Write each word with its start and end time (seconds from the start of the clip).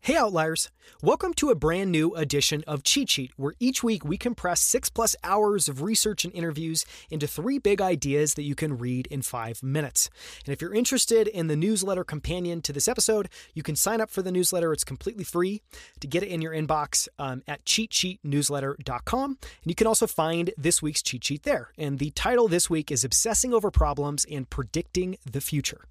Hey 0.00 0.16
Outliers! 0.16 0.70
Welcome 1.02 1.34
to 1.34 1.50
a 1.50 1.54
brand 1.54 1.92
new 1.92 2.14
edition 2.14 2.64
of 2.66 2.82
Cheat 2.82 3.10
Sheet, 3.10 3.32
where 3.36 3.54
each 3.60 3.82
week 3.82 4.06
we 4.06 4.16
compress 4.16 4.62
six 4.62 4.88
plus 4.88 5.14
hours 5.22 5.68
of 5.68 5.82
research 5.82 6.24
and 6.24 6.32
interviews 6.32 6.86
into 7.10 7.26
three 7.26 7.58
big 7.58 7.82
ideas 7.82 8.32
that 8.34 8.44
you 8.44 8.54
can 8.54 8.78
read 8.78 9.06
in 9.08 9.20
five 9.20 9.62
minutes. 9.62 10.08
And 10.46 10.52
if 10.54 10.62
you're 10.62 10.72
interested 10.72 11.28
in 11.28 11.48
the 11.48 11.56
newsletter 11.56 12.04
companion 12.04 12.62
to 12.62 12.72
this 12.72 12.88
episode, 12.88 13.28
you 13.52 13.62
can 13.62 13.76
sign 13.76 14.00
up 14.00 14.08
for 14.08 14.22
the 14.22 14.32
newsletter. 14.32 14.72
It's 14.72 14.84
completely 14.84 15.24
free 15.24 15.60
to 16.00 16.06
get 16.06 16.22
it 16.22 16.28
in 16.28 16.40
your 16.40 16.52
inbox 16.52 17.08
um, 17.18 17.42
at 17.46 17.66
cheatsheetnewsletter.com. 17.66 19.30
And 19.30 19.70
you 19.70 19.74
can 19.74 19.86
also 19.86 20.06
find 20.06 20.52
this 20.56 20.80
week's 20.80 21.02
cheat 21.02 21.24
sheet 21.24 21.42
there. 21.42 21.72
And 21.76 21.98
the 21.98 22.12
title 22.12 22.48
this 22.48 22.70
week 22.70 22.90
is 22.90 23.04
Obsessing 23.04 23.52
Over 23.52 23.70
Problems 23.70 24.24
and 24.30 24.48
Predicting 24.48 25.18
the 25.30 25.42
Future. 25.42 25.84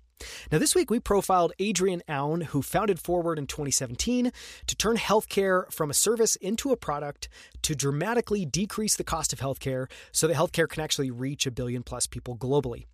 Now, 0.51 0.57
this 0.57 0.75
week 0.75 0.89
we 0.89 0.99
profiled 0.99 1.53
Adrian 1.59 2.01
Aoun, 2.07 2.45
who 2.45 2.61
founded 2.61 2.99
Forward 2.99 3.37
in 3.37 3.47
2017 3.47 4.31
to 4.65 4.75
turn 4.75 4.97
healthcare 4.97 5.71
from 5.71 5.89
a 5.89 5.93
service 5.93 6.35
into 6.37 6.71
a 6.71 6.77
product 6.77 7.29
to 7.63 7.75
dramatically 7.75 8.45
decrease 8.45 8.95
the 8.95 9.03
cost 9.03 9.33
of 9.33 9.39
healthcare 9.39 9.89
so 10.11 10.27
that 10.27 10.37
healthcare 10.37 10.69
can 10.69 10.83
actually 10.83 11.11
reach 11.11 11.45
a 11.45 11.51
billion 11.51 11.83
plus 11.83 12.07
people 12.07 12.35
globally. 12.35 12.85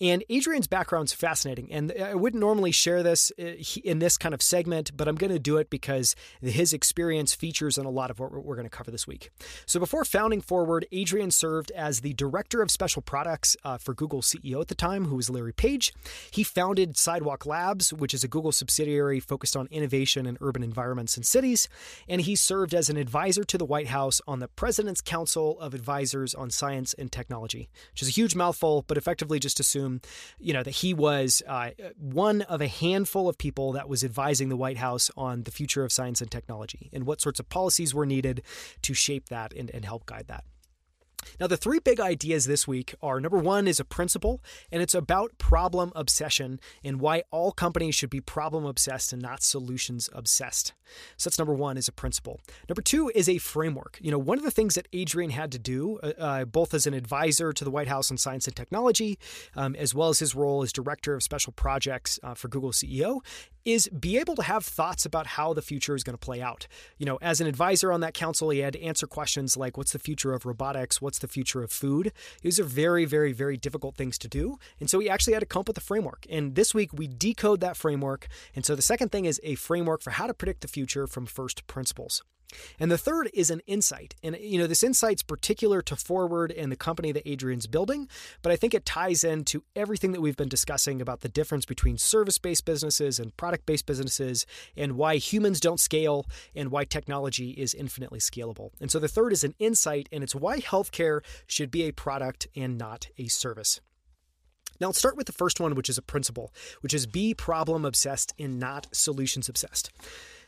And 0.00 0.22
Adrian's 0.28 0.66
background's 0.66 1.12
fascinating. 1.12 1.72
And 1.72 1.92
I 1.92 2.14
wouldn't 2.14 2.40
normally 2.40 2.70
share 2.70 3.02
this 3.02 3.32
uh, 3.38 3.52
in 3.82 3.98
this 3.98 4.18
kind 4.18 4.34
of 4.34 4.42
segment, 4.42 4.96
but 4.96 5.08
I'm 5.08 5.16
going 5.16 5.32
to 5.32 5.38
do 5.38 5.56
it 5.56 5.70
because 5.70 6.14
his 6.42 6.72
experience 6.72 7.34
features 7.34 7.78
in 7.78 7.86
a 7.86 7.90
lot 7.90 8.10
of 8.10 8.18
what 8.18 8.32
we're 8.32 8.56
going 8.56 8.68
to 8.68 8.76
cover 8.76 8.90
this 8.90 9.06
week. 9.06 9.30
So 9.64 9.80
before 9.80 10.04
founding 10.04 10.40
Forward, 10.40 10.86
Adrian 10.92 11.30
served 11.30 11.70
as 11.70 12.00
the 12.00 12.12
director 12.12 12.60
of 12.60 12.70
special 12.70 13.00
products 13.00 13.56
uh, 13.64 13.78
for 13.78 13.94
Google 13.94 14.20
CEO 14.20 14.60
at 14.60 14.68
the 14.68 14.74
time, 14.74 15.06
who 15.06 15.16
was 15.16 15.30
Larry 15.30 15.52
Page. 15.52 15.94
He 16.30 16.42
founded 16.42 16.96
Sidewalk 16.98 17.46
Labs, 17.46 17.92
which 17.92 18.12
is 18.12 18.22
a 18.22 18.28
Google 18.28 18.52
subsidiary 18.52 19.18
focused 19.18 19.56
on 19.56 19.66
innovation 19.70 20.26
in 20.26 20.36
urban 20.40 20.62
environments 20.62 21.16
and 21.16 21.24
cities. 21.24 21.68
And 22.06 22.20
he 22.20 22.36
served 22.36 22.74
as 22.74 22.90
an 22.90 22.96
advisor 22.98 23.44
to 23.44 23.56
the 23.56 23.64
White 23.64 23.88
House 23.88 24.20
on 24.26 24.40
the 24.40 24.48
President's 24.48 25.00
Council 25.00 25.58
of 25.58 25.72
Advisors 25.72 26.34
on 26.34 26.50
Science 26.50 26.94
and 26.94 27.10
Technology, 27.10 27.70
which 27.92 28.02
is 28.02 28.08
a 28.08 28.12
huge 28.12 28.34
mouthful, 28.34 28.84
but 28.86 28.98
effectively 28.98 29.38
just 29.38 29.55
assume 29.60 29.76
assume, 29.76 30.00
you 30.38 30.52
know, 30.52 30.62
that 30.62 30.70
he 30.70 30.94
was 30.94 31.42
uh, 31.46 31.70
one 31.98 32.42
of 32.42 32.60
a 32.60 32.68
handful 32.68 33.28
of 33.28 33.38
people 33.38 33.72
that 33.72 33.88
was 33.88 34.04
advising 34.04 34.48
the 34.48 34.56
White 34.56 34.78
House 34.78 35.10
on 35.16 35.42
the 35.42 35.50
future 35.50 35.84
of 35.84 35.92
science 35.92 36.20
and 36.20 36.30
technology 36.30 36.90
and 36.92 37.04
what 37.06 37.20
sorts 37.20 37.40
of 37.40 37.48
policies 37.48 37.94
were 37.94 38.06
needed 38.06 38.42
to 38.82 38.94
shape 38.94 39.28
that 39.28 39.52
and, 39.52 39.70
and 39.70 39.84
help 39.84 40.06
guide 40.06 40.26
that. 40.28 40.44
Now, 41.40 41.46
the 41.46 41.56
three 41.56 41.78
big 41.78 42.00
ideas 42.00 42.46
this 42.46 42.66
week 42.66 42.94
are 43.02 43.20
number 43.20 43.38
one 43.38 43.68
is 43.68 43.80
a 43.80 43.84
principle, 43.84 44.42
and 44.70 44.82
it's 44.82 44.94
about 44.94 45.38
problem 45.38 45.92
obsession 45.94 46.60
and 46.84 47.00
why 47.00 47.22
all 47.30 47.52
companies 47.52 47.94
should 47.94 48.10
be 48.10 48.20
problem 48.20 48.64
obsessed 48.64 49.12
and 49.12 49.22
not 49.22 49.42
solutions 49.42 50.08
obsessed. 50.12 50.74
So 51.16 51.28
that's 51.28 51.38
number 51.38 51.54
one 51.54 51.76
is 51.76 51.88
a 51.88 51.92
principle. 51.92 52.40
Number 52.68 52.82
two 52.82 53.10
is 53.14 53.28
a 53.28 53.38
framework. 53.38 53.98
You 54.00 54.10
know, 54.10 54.18
one 54.18 54.38
of 54.38 54.44
the 54.44 54.50
things 54.50 54.74
that 54.74 54.88
Adrian 54.92 55.30
had 55.30 55.52
to 55.52 55.58
do, 55.58 55.98
uh, 56.02 56.12
uh, 56.18 56.44
both 56.44 56.74
as 56.74 56.86
an 56.86 56.94
advisor 56.94 57.52
to 57.52 57.64
the 57.64 57.70
White 57.70 57.88
House 57.88 58.10
on 58.10 58.16
science 58.16 58.46
and 58.46 58.56
technology, 58.56 59.18
um, 59.54 59.74
as 59.76 59.94
well 59.94 60.08
as 60.08 60.18
his 60.18 60.34
role 60.34 60.62
as 60.62 60.72
director 60.72 61.14
of 61.14 61.22
special 61.22 61.52
projects 61.52 62.18
uh, 62.22 62.34
for 62.34 62.48
Google 62.48 62.70
CEO, 62.70 63.20
is 63.64 63.88
be 63.88 64.16
able 64.16 64.36
to 64.36 64.42
have 64.42 64.64
thoughts 64.64 65.04
about 65.04 65.26
how 65.26 65.52
the 65.52 65.60
future 65.60 65.96
is 65.96 66.04
going 66.04 66.14
to 66.14 66.24
play 66.24 66.40
out. 66.40 66.68
You 66.98 67.06
know, 67.06 67.18
as 67.20 67.40
an 67.40 67.48
advisor 67.48 67.92
on 67.92 68.00
that 68.00 68.14
council, 68.14 68.50
he 68.50 68.60
had 68.60 68.74
to 68.74 68.82
answer 68.82 69.06
questions 69.08 69.56
like 69.56 69.76
what's 69.76 69.92
the 69.92 69.98
future 69.98 70.32
of 70.32 70.46
robotics? 70.46 71.02
What's 71.02 71.15
the 71.18 71.28
future 71.28 71.62
of 71.62 71.70
food? 71.70 72.12
These 72.42 72.60
are 72.60 72.64
very, 72.64 73.04
very, 73.04 73.32
very 73.32 73.56
difficult 73.56 73.96
things 73.96 74.18
to 74.18 74.28
do. 74.28 74.58
And 74.80 74.88
so 74.88 74.98
we 74.98 75.08
actually 75.08 75.34
had 75.34 75.40
to 75.40 75.46
come 75.46 75.60
up 75.60 75.68
with 75.68 75.78
a 75.78 75.82
framework. 75.82 76.26
And 76.28 76.54
this 76.54 76.74
week 76.74 76.92
we 76.92 77.08
decode 77.08 77.60
that 77.60 77.76
framework. 77.76 78.28
And 78.54 78.64
so 78.64 78.74
the 78.74 78.82
second 78.82 79.10
thing 79.10 79.24
is 79.24 79.40
a 79.42 79.54
framework 79.54 80.02
for 80.02 80.10
how 80.10 80.26
to 80.26 80.34
predict 80.34 80.60
the 80.60 80.68
future 80.68 81.06
from 81.06 81.26
first 81.26 81.66
principles. 81.66 82.22
And 82.78 82.90
the 82.90 82.98
third 82.98 83.30
is 83.34 83.50
an 83.50 83.60
insight. 83.66 84.14
And 84.22 84.36
you 84.40 84.58
know, 84.58 84.66
this 84.66 84.82
insight's 84.82 85.22
particular 85.22 85.82
to 85.82 85.96
Forward 85.96 86.52
and 86.52 86.70
the 86.70 86.76
company 86.76 87.12
that 87.12 87.28
Adrian's 87.28 87.66
building, 87.66 88.08
but 88.42 88.52
I 88.52 88.56
think 88.56 88.74
it 88.74 88.84
ties 88.84 89.24
into 89.24 89.64
everything 89.74 90.12
that 90.12 90.20
we've 90.20 90.36
been 90.36 90.48
discussing 90.48 91.00
about 91.00 91.20
the 91.20 91.28
difference 91.28 91.64
between 91.64 91.98
service-based 91.98 92.64
businesses 92.64 93.18
and 93.18 93.36
product-based 93.36 93.86
businesses 93.86 94.46
and 94.76 94.96
why 94.96 95.16
humans 95.16 95.60
don't 95.60 95.80
scale 95.80 96.26
and 96.54 96.70
why 96.70 96.84
technology 96.84 97.50
is 97.50 97.74
infinitely 97.74 98.20
scalable. 98.20 98.70
And 98.80 98.90
so 98.90 98.98
the 98.98 99.08
third 99.08 99.32
is 99.32 99.44
an 99.44 99.54
insight 99.58 100.08
and 100.12 100.22
it's 100.22 100.34
why 100.34 100.60
healthcare 100.60 101.20
should 101.46 101.70
be 101.70 101.82
a 101.84 101.92
product 101.92 102.46
and 102.54 102.78
not 102.78 103.08
a 103.18 103.28
service. 103.28 103.80
Now, 104.80 104.88
let's 104.88 104.98
start 104.98 105.16
with 105.16 105.26
the 105.26 105.32
first 105.32 105.58
one, 105.58 105.74
which 105.74 105.88
is 105.88 105.96
a 105.96 106.02
principle, 106.02 106.52
which 106.82 106.92
is 106.92 107.06
be 107.06 107.32
problem 107.32 107.84
obsessed 107.84 108.34
and 108.38 108.58
not 108.60 108.88
solutions 108.92 109.48
obsessed. 109.48 109.90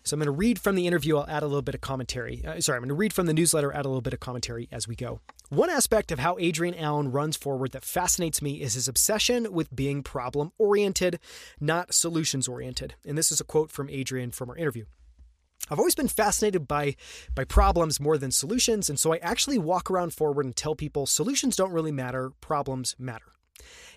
So 0.09 0.15
I'm 0.15 0.21
going 0.21 0.27
to 0.27 0.33
read 0.33 0.59
from 0.59 0.75
the 0.75 0.87
interview. 0.87 1.19
I'll 1.19 1.29
add 1.29 1.43
a 1.43 1.47
little 1.47 1.61
bit 1.61 1.75
of 1.75 1.83
commentary. 1.83 2.43
Uh, 2.43 2.61
sorry, 2.61 2.77
I'm 2.77 2.83
going 2.83 2.89
to 2.89 2.95
read 2.95 3.13
from 3.13 3.27
the 3.27 3.35
newsletter, 3.35 3.73
add 3.75 3.85
a 3.85 3.89
little 3.89 4.01
bit 4.01 4.15
of 4.15 4.21
commentary 4.21 4.67
as 4.73 4.89
we 4.89 4.97
go. 4.97 5.21
One 5.51 5.69
aspect 5.69 6.11
of 6.11 6.19
how 6.19 6.39
Adrian 6.39 6.75
Aoun 6.75 7.13
runs 7.13 7.37
forward 7.37 7.73
that 7.73 7.85
fascinates 7.85 8.41
me 8.41 8.63
is 8.63 8.73
his 8.73 8.89
obsession 8.89 9.53
with 9.53 9.75
being 9.75 10.03
problem 10.03 10.53
oriented, 10.57 11.21
not 11.61 11.93
solutions 11.93 12.49
oriented. 12.49 12.95
And 13.07 13.19
this 13.19 13.31
is 13.31 13.41
a 13.41 13.45
quote 13.45 13.71
from 13.71 13.91
Adrian 13.91 14.31
from 14.31 14.49
our 14.49 14.57
interview. 14.57 14.87
I've 15.71 15.79
always 15.79 15.95
been 15.95 16.09
fascinated 16.09 16.67
by 16.67 16.97
by 17.35 17.45
problems 17.45 18.01
more 18.01 18.17
than 18.17 18.31
solutions, 18.31 18.89
and 18.89 18.99
so 18.99 19.13
I 19.13 19.19
actually 19.19 19.59
walk 19.59 19.91
around 19.91 20.15
forward 20.15 20.47
and 20.47 20.57
tell 20.57 20.75
people 20.75 21.05
solutions 21.05 21.57
don't 21.57 21.73
really 21.73 21.93
matter, 21.93 22.31
problems 22.41 22.97
matter. 22.99 23.27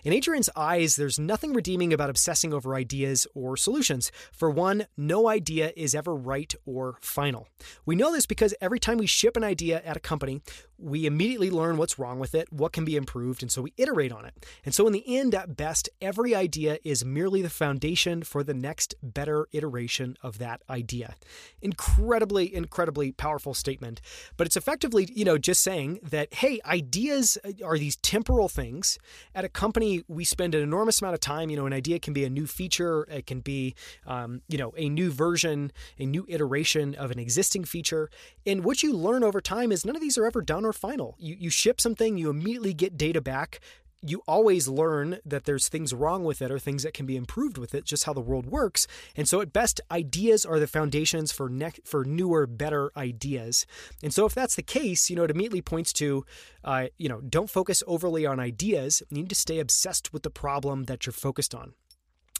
In 0.04 0.12
Adrian's 0.12 0.50
eyes, 0.56 0.96
there's 0.96 1.18
nothing 1.18 1.52
redeeming 1.52 1.92
about 1.92 2.10
obsessing 2.10 2.52
over 2.52 2.74
ideas 2.74 3.26
or 3.34 3.56
solutions. 3.56 4.10
For 4.32 4.50
one, 4.50 4.86
no 4.96 5.28
idea 5.28 5.72
is 5.76 5.94
ever 5.94 6.14
right 6.14 6.52
or 6.66 6.98
final. 7.00 7.46
We 7.86 7.94
know 7.94 8.12
this 8.12 8.26
because 8.26 8.54
every 8.60 8.80
time 8.80 8.98
we 8.98 9.06
ship 9.06 9.36
an 9.36 9.44
idea 9.44 9.80
at 9.84 9.96
a 9.96 10.00
company, 10.00 10.42
we 10.78 11.06
immediately 11.06 11.50
learn 11.50 11.76
what's 11.76 11.98
wrong 11.98 12.18
with 12.18 12.34
it, 12.34 12.52
what 12.52 12.72
can 12.72 12.84
be 12.84 12.96
improved, 12.96 13.42
and 13.42 13.52
so 13.52 13.62
we 13.62 13.72
iterate 13.76 14.12
on 14.12 14.24
it. 14.24 14.34
And 14.64 14.74
so, 14.74 14.86
in 14.86 14.92
the 14.92 15.04
end, 15.16 15.34
at 15.34 15.56
best, 15.56 15.88
every 16.00 16.34
idea 16.34 16.78
is 16.84 17.04
merely 17.04 17.42
the 17.42 17.50
foundation 17.50 18.22
for 18.22 18.42
the 18.42 18.54
next 18.54 18.94
better 19.02 19.46
iteration 19.52 20.16
of 20.22 20.38
that 20.38 20.62
idea. 20.68 21.14
Incredibly, 21.60 22.52
incredibly 22.54 23.12
powerful 23.12 23.54
statement. 23.54 24.00
But 24.36 24.46
it's 24.46 24.56
effectively, 24.56 25.08
you 25.14 25.24
know, 25.24 25.38
just 25.38 25.62
saying 25.62 26.00
that, 26.02 26.34
hey, 26.34 26.60
ideas 26.64 27.38
are 27.64 27.78
these 27.78 27.96
temporal 27.96 28.48
things. 28.48 28.98
At 29.34 29.44
a 29.44 29.48
company, 29.48 30.02
we 30.08 30.24
spend 30.24 30.54
an 30.54 30.62
enormous 30.62 31.00
amount 31.00 31.14
of 31.14 31.20
time. 31.20 31.50
You 31.50 31.56
know, 31.56 31.66
an 31.66 31.72
idea 31.72 31.98
can 31.98 32.12
be 32.12 32.24
a 32.24 32.30
new 32.30 32.46
feature, 32.46 33.06
it 33.10 33.26
can 33.26 33.40
be, 33.40 33.74
um, 34.06 34.42
you 34.48 34.58
know, 34.58 34.72
a 34.76 34.88
new 34.88 35.10
version, 35.10 35.72
a 35.98 36.06
new 36.06 36.26
iteration 36.28 36.94
of 36.94 37.10
an 37.10 37.18
existing 37.18 37.64
feature. 37.64 38.10
And 38.46 38.64
what 38.64 38.82
you 38.82 38.92
learn 38.92 39.22
over 39.22 39.40
time 39.40 39.70
is 39.70 39.84
none 39.84 39.96
of 39.96 40.02
these 40.02 40.18
are 40.18 40.26
ever 40.26 40.42
done 40.42 40.64
or 40.64 40.71
final. 40.72 41.16
You, 41.18 41.36
you 41.38 41.50
ship 41.50 41.80
something, 41.80 42.16
you 42.16 42.30
immediately 42.30 42.74
get 42.74 42.96
data 42.96 43.20
back. 43.20 43.60
You 44.04 44.22
always 44.26 44.66
learn 44.66 45.18
that 45.24 45.44
there's 45.44 45.68
things 45.68 45.94
wrong 45.94 46.24
with 46.24 46.42
it 46.42 46.50
or 46.50 46.58
things 46.58 46.82
that 46.82 46.92
can 46.92 47.06
be 47.06 47.16
improved 47.16 47.56
with 47.56 47.72
it, 47.72 47.84
just 47.84 48.02
how 48.02 48.12
the 48.12 48.20
world 48.20 48.46
works. 48.46 48.88
And 49.14 49.28
so, 49.28 49.40
at 49.40 49.52
best, 49.52 49.80
ideas 49.92 50.44
are 50.44 50.58
the 50.58 50.66
foundations 50.66 51.30
for 51.30 51.48
ne- 51.48 51.70
for 51.84 52.04
newer, 52.04 52.48
better 52.48 52.90
ideas. 52.96 53.64
And 54.02 54.12
so, 54.12 54.26
if 54.26 54.34
that's 54.34 54.56
the 54.56 54.62
case, 54.62 55.08
you 55.08 55.14
know, 55.14 55.22
it 55.22 55.30
immediately 55.30 55.62
points 55.62 55.92
to, 55.94 56.24
uh, 56.64 56.86
you 56.98 57.08
know, 57.08 57.20
don't 57.20 57.48
focus 57.48 57.84
overly 57.86 58.26
on 58.26 58.40
ideas. 58.40 59.04
You 59.08 59.18
need 59.18 59.28
to 59.28 59.36
stay 59.36 59.60
obsessed 59.60 60.12
with 60.12 60.24
the 60.24 60.30
problem 60.30 60.84
that 60.84 61.06
you're 61.06 61.12
focused 61.12 61.54
on. 61.54 61.74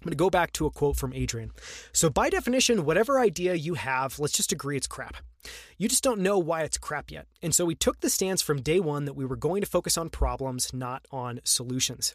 I'm 0.03 0.07
going 0.07 0.11
to 0.11 0.17
go 0.17 0.31
back 0.31 0.53
to 0.55 0.67
a 0.67 0.71
quote 0.71 0.97
from 0.97 1.13
Adrian. 1.13 1.53
So, 1.93 2.11
by 2.11 2.29
definition, 2.29 2.85
whatever 2.85 3.21
idea 3.21 3.55
you 3.55 3.75
have, 3.75 4.19
let's 4.19 4.37
just 4.37 4.51
agree 4.51 4.77
it's 4.77 4.89
crap. 4.89 5.19
You 5.77 5.89
just 5.89 6.05
don't 6.05 6.21
know 6.21 6.39
why 6.39 6.63
it's 6.63 6.79
crap 6.79 7.11
yet. 7.11 7.27
And 7.43 7.55
so 7.55 7.65
we 7.65 7.75
took 7.75 8.01
the 8.01 8.11
stance 8.11 8.43
from 8.43 8.63
day 8.63 8.81
one 8.81 9.05
that 9.05 9.15
we 9.15 9.25
were 9.25 9.37
going 9.37 9.61
to 9.63 9.69
focus 9.69 9.99
on 9.99 10.11
problems, 10.11 10.73
not 10.73 11.07
on 11.11 11.41
solutions. 11.45 12.15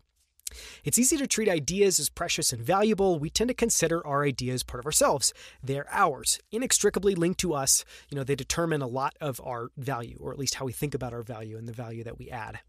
It's 0.83 0.97
easy 0.97 1.17
to 1.17 1.27
treat 1.27 1.49
ideas 1.49 1.99
as 1.99 2.09
precious 2.09 2.53
and 2.53 2.61
valuable. 2.61 3.19
We 3.19 3.29
tend 3.29 3.49
to 3.49 3.53
consider 3.53 4.05
our 4.05 4.23
ideas 4.23 4.63
part 4.63 4.79
of 4.79 4.85
ourselves. 4.85 5.33
They're 5.63 5.87
ours, 5.91 6.39
inextricably 6.51 7.15
linked 7.15 7.39
to 7.41 7.53
us. 7.53 7.83
You 8.09 8.17
know, 8.17 8.23
they 8.23 8.35
determine 8.35 8.81
a 8.81 8.87
lot 8.87 9.15
of 9.21 9.41
our 9.43 9.69
value, 9.77 10.17
or 10.19 10.31
at 10.31 10.39
least 10.39 10.55
how 10.55 10.65
we 10.65 10.73
think 10.73 10.93
about 10.93 11.13
our 11.13 11.23
value 11.23 11.57
and 11.57 11.67
the 11.67 11.73
value 11.73 12.03
that 12.03 12.17
we 12.17 12.29
add 12.29 12.59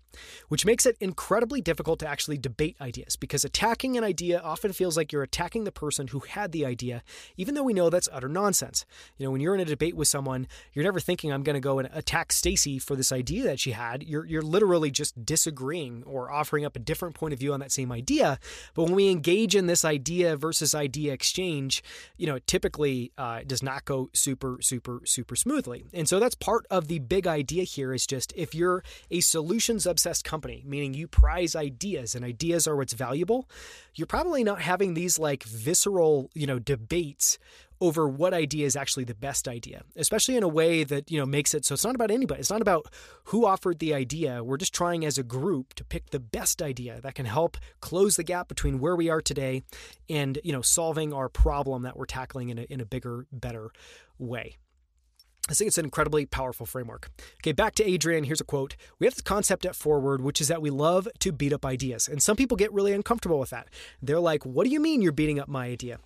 which 0.49 0.64
makes 0.64 0.87
it 0.87 0.97
incredibly 1.00 1.61
difficult 1.61 1.99
to 2.00 2.08
actually 2.08 2.38
debate 2.38 2.76
ideas 2.81 3.17
because 3.17 3.44
attacking 3.44 3.97
an 3.97 4.05
idea 4.05 4.41
often 4.41 4.73
feels 4.73 4.97
like 4.97 5.12
you're 5.12 5.23
attacking 5.23 5.64
the 5.64 5.73
person 5.73 6.08
who 6.08 6.20
had 6.20 6.53
the 6.53 6.64
idea, 6.64 7.03
even 7.37 7.55
though 7.55 7.62
we 7.62 7.73
know 7.73 7.91
that's 7.91 8.08
utter 8.12 8.29
nonsense. 8.29 8.85
You 9.17 9.26
know, 9.26 9.31
when 9.31 9.41
you're 9.41 9.55
in 9.55 9.61
a 9.61 9.64
debate 9.64 9.97
with 9.97 10.08
someone, 10.08 10.47
you're 10.73 10.85
never 10.85 11.00
thinking 11.00 11.32
I'm 11.32 11.43
going 11.43 11.55
to 11.55 11.61
go 11.61 11.79
and 11.79 11.88
attack 11.93 12.32
Stacy 12.32 12.79
for 12.79 12.97
this 12.97 13.12
idea 13.12 13.44
that 13.44 13.61
she 13.61 13.73
had. 13.73 14.03
You're 14.03 14.25
you're 14.25 14.43
literally 14.43 14.91
just 14.91 15.25
disagreeing 15.25 16.03
or 16.05 16.31
offering 16.31 16.64
up 16.64 16.76
a 16.76 16.81
different 16.81 17.14
point 17.14 17.32
of 17.32 17.38
view 17.38 17.53
on 17.53 17.61
that 17.61 17.68
same 17.70 17.93
idea. 17.93 18.38
But 18.75 18.85
when 18.85 18.94
we 18.94 19.11
engage 19.11 19.55
in 19.55 19.67
this 19.67 19.85
idea 19.85 20.37
versus 20.37 20.75
idea 20.75 21.12
exchange, 21.12 21.82
you 22.17 22.26
know, 22.26 22.37
it 22.37 22.47
typically 22.47 23.12
uh, 23.19 23.41
does 23.47 23.62
not 23.62 23.85
go 23.85 24.11
super 24.12 24.59
super 24.61 25.03
super 25.05 25.37
smoothly. 25.37 25.87
And 25.93 26.09
so 26.09 26.19
that's 26.19 26.35
part 26.35 26.67
of 26.70 26.88
the 26.88 26.99
big 26.99 27.26
idea 27.26 27.65
here 27.65 27.93
is 27.93 28.06
just 28.06 28.32
if 28.37 28.55
you're 28.55 28.82
a 29.11 29.20
solutions 29.20 29.87
obsessed 29.87 30.25
company, 30.25 30.62
meaning 30.67 30.94
you 30.94 31.06
prize 31.06 31.55
ideas 31.55 32.15
and 32.15 32.25
ideas 32.25 32.67
are 32.67 32.76
what's 32.76 32.93
valuable, 32.93 33.49
you're 33.94 34.06
probably 34.06 34.44
not 34.44 34.61
having 34.61 34.94
these 34.94 35.19
like 35.19 35.43
visceral, 35.44 36.31
you 36.35 36.47
know, 36.47 36.59
debates 36.59 37.38
over 37.81 38.09
what 38.09 38.35
idea 38.35 38.67
is 38.67 38.77
actually 38.77 39.05
the 39.05 39.15
best 39.15 39.47
idea, 39.47 39.83
especially 39.97 40.37
in 40.37 40.43
a 40.43 40.49
way 40.49 40.85
that, 40.85 41.11
you 41.11 41.19
know, 41.19 41.27
makes 41.27 41.55
it 41.55 41.65
so 41.65 41.75
it's 41.75 41.85
not 41.85 41.95
about 41.95 42.11
anybody. 42.11 42.41
It's 42.41 42.51
not 42.51 42.63
about 42.63 42.87
who 43.25 43.47
offered 43.47 43.79
the 43.79 43.95
idea. 43.95 44.43
We're 44.43 44.57
just 44.57 44.75
trying 44.75 45.05
as 45.05 45.19
a 45.19 45.23
group 45.23 45.75
to 45.75 45.85
pick 45.85 46.11
the 46.11 46.21
best 46.21 46.61
idea 46.61 47.01
that 47.03 47.15
can 47.15 47.27
help 47.27 47.57
close 47.81 48.17
the 48.17 48.25
gap 48.25 48.49
between 48.49 48.79
where 48.79 48.97
we 48.97 49.09
are 49.09 49.21
today 49.21 49.63
and, 50.09 50.39
you 50.43 50.53
know, 50.53 50.63
solving 50.63 51.13
our 51.13 51.29
problem 51.29 51.83
that 51.83 51.97
we're 51.97 52.07
tackling 52.07 52.49
in 52.49 52.59
a, 52.59 52.63
in 52.63 52.81
a 52.81 52.87
bigger, 52.87 53.27
better 53.33 53.71
way. 54.19 54.57
I 55.51 55.55
think 55.55 55.69
it's 55.69 55.79
an 55.79 55.87
incredibly 55.87 56.27
powerful 56.27 56.67
framework. 56.67 57.09
Okay, 57.41 57.53
back 57.53 57.75
to 57.77 57.89
Adrian. 57.89 58.25
Here's 58.25 58.41
a 58.41 58.45
quote. 58.45 58.77
We 58.99 59.07
have 59.07 59.15
this 59.15 59.23
concept 59.23 59.65
at 59.65 59.75
Forward, 59.75 60.21
which 60.21 60.43
is 60.43 60.49
that 60.49 60.61
we 60.61 60.69
love 60.69 61.09
to 61.21 61.33
beat 61.33 61.55
up 61.55 61.65
ideas. 61.65 62.07
And 62.07 62.23
some 62.23 62.37
people 62.37 62.57
get 62.57 62.73
really 62.73 62.93
uncomfortable 62.93 63.39
with 63.39 63.51
that. 63.51 63.69
They're 64.03 64.21
like, 64.21 64.45
what 64.45 64.65
do 64.65 64.71
you 64.71 64.81
mean 64.81 65.01
you're 65.01 65.13
beating 65.13 65.41
up 65.41 65.49
my 65.49 65.67
idea? 65.67 66.01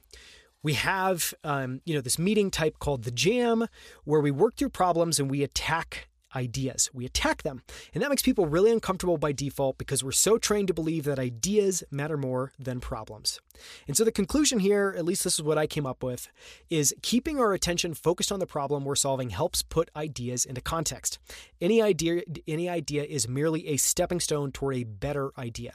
We 0.62 0.74
have 0.74 1.34
um, 1.44 1.80
you 1.84 1.94
know 1.94 2.00
this 2.00 2.18
meeting 2.18 2.50
type 2.50 2.78
called 2.78 3.04
the 3.04 3.10
jam 3.10 3.66
where 4.04 4.20
we 4.20 4.30
work 4.30 4.56
through 4.56 4.70
problems 4.70 5.18
and 5.18 5.30
we 5.30 5.42
attack 5.42 6.08
ideas. 6.34 6.90
We 6.92 7.04
attack 7.04 7.42
them 7.42 7.62
and 7.94 8.02
that 8.02 8.10
makes 8.10 8.22
people 8.22 8.46
really 8.46 8.70
uncomfortable 8.70 9.18
by 9.18 9.32
default 9.32 9.78
because 9.78 10.02
we're 10.02 10.12
so 10.12 10.38
trained 10.38 10.68
to 10.68 10.74
believe 10.74 11.04
that 11.04 11.18
ideas 11.18 11.84
matter 11.90 12.16
more 12.16 12.52
than 12.58 12.80
problems. 12.80 13.40
And 13.86 13.96
so 13.96 14.04
the 14.04 14.12
conclusion 14.12 14.58
here 14.58 14.94
at 14.96 15.04
least 15.04 15.24
this 15.24 15.34
is 15.34 15.42
what 15.42 15.58
i 15.58 15.66
came 15.66 15.86
up 15.86 16.02
with 16.02 16.28
is 16.70 16.94
keeping 17.02 17.38
our 17.38 17.52
attention 17.52 17.94
focused 17.94 18.32
on 18.32 18.40
the 18.40 18.46
problem 18.46 18.84
we're 18.84 18.94
solving 18.94 19.30
helps 19.30 19.62
put 19.62 19.90
ideas 19.96 20.44
into 20.44 20.60
context. 20.60 21.18
Any 21.60 21.80
idea 21.82 22.22
any 22.46 22.68
idea 22.68 23.04
is 23.04 23.28
merely 23.28 23.68
a 23.68 23.76
stepping 23.76 24.20
stone 24.20 24.52
toward 24.52 24.76
a 24.76 24.84
better 24.84 25.32
idea. 25.38 25.74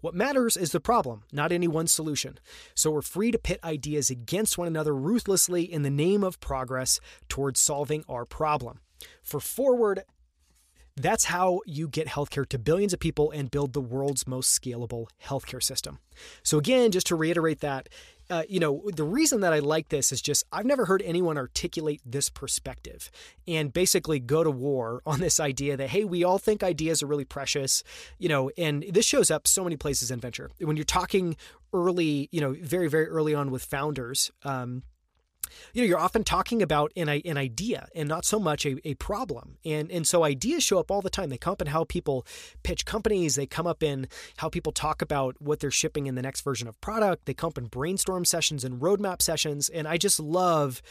What 0.00 0.14
matters 0.14 0.56
is 0.56 0.72
the 0.72 0.80
problem 0.80 1.22
not 1.32 1.52
any 1.52 1.68
one 1.68 1.86
solution. 1.86 2.38
So 2.74 2.90
we're 2.90 3.02
free 3.02 3.30
to 3.30 3.38
pit 3.38 3.60
ideas 3.64 4.10
against 4.10 4.58
one 4.58 4.68
another 4.68 4.94
ruthlessly 4.94 5.62
in 5.70 5.82
the 5.82 5.90
name 5.90 6.22
of 6.22 6.40
progress 6.40 7.00
towards 7.28 7.60
solving 7.60 8.04
our 8.08 8.24
problem 8.24 8.80
for 9.22 9.40
Forward, 9.40 10.02
that's 10.96 11.24
how 11.24 11.60
you 11.66 11.88
get 11.88 12.08
healthcare 12.08 12.48
to 12.48 12.58
billions 12.58 12.94
of 12.94 13.00
people 13.00 13.30
and 13.30 13.50
build 13.50 13.74
the 13.74 13.80
world's 13.80 14.26
most 14.26 14.58
scalable 14.58 15.08
healthcare 15.22 15.62
system. 15.62 15.98
So, 16.42 16.56
again, 16.56 16.90
just 16.90 17.06
to 17.08 17.16
reiterate 17.16 17.60
that, 17.60 17.90
uh, 18.30 18.42
you 18.48 18.58
know, 18.58 18.82
the 18.92 19.04
reason 19.04 19.40
that 19.40 19.52
I 19.52 19.58
like 19.58 19.90
this 19.90 20.10
is 20.10 20.22
just 20.22 20.44
I've 20.50 20.64
never 20.64 20.86
heard 20.86 21.02
anyone 21.02 21.36
articulate 21.36 22.00
this 22.04 22.28
perspective 22.30 23.10
and 23.46 23.72
basically 23.72 24.18
go 24.18 24.42
to 24.42 24.50
war 24.50 25.02
on 25.06 25.20
this 25.20 25.38
idea 25.38 25.76
that, 25.76 25.90
hey, 25.90 26.04
we 26.04 26.24
all 26.24 26.38
think 26.38 26.62
ideas 26.62 27.02
are 27.02 27.06
really 27.06 27.26
precious, 27.26 27.82
you 28.18 28.28
know, 28.28 28.50
and 28.56 28.84
this 28.90 29.04
shows 29.04 29.30
up 29.30 29.46
so 29.46 29.62
many 29.62 29.76
places 29.76 30.10
in 30.10 30.18
venture. 30.18 30.50
When 30.58 30.76
you're 30.76 30.84
talking 30.84 31.36
early, 31.74 32.30
you 32.32 32.40
know, 32.40 32.56
very, 32.58 32.88
very 32.88 33.06
early 33.06 33.34
on 33.34 33.50
with 33.50 33.62
founders, 33.62 34.30
um, 34.44 34.82
you 35.72 35.82
know, 35.82 35.86
you're 35.86 35.98
often 35.98 36.24
talking 36.24 36.62
about 36.62 36.92
an, 36.96 37.08
an 37.08 37.36
idea 37.36 37.88
and 37.94 38.08
not 38.08 38.24
so 38.24 38.38
much 38.38 38.64
a, 38.66 38.76
a 38.86 38.94
problem. 38.94 39.58
And, 39.64 39.90
and 39.90 40.06
so 40.06 40.24
ideas 40.24 40.62
show 40.62 40.78
up 40.78 40.90
all 40.90 41.02
the 41.02 41.10
time. 41.10 41.30
They 41.30 41.38
come 41.38 41.52
up 41.52 41.60
in 41.60 41.68
how 41.68 41.84
people 41.84 42.26
pitch 42.62 42.84
companies. 42.84 43.34
They 43.34 43.46
come 43.46 43.66
up 43.66 43.82
in 43.82 44.08
how 44.38 44.48
people 44.48 44.72
talk 44.72 45.02
about 45.02 45.36
what 45.40 45.60
they're 45.60 45.70
shipping 45.70 46.06
in 46.06 46.14
the 46.14 46.22
next 46.22 46.42
version 46.42 46.68
of 46.68 46.80
product. 46.80 47.26
They 47.26 47.34
come 47.34 47.48
up 47.48 47.58
in 47.58 47.66
brainstorm 47.66 48.24
sessions 48.24 48.64
and 48.64 48.80
roadmap 48.80 49.22
sessions. 49.22 49.68
And 49.68 49.86
I 49.86 49.96
just 49.96 50.20
love 50.20 50.82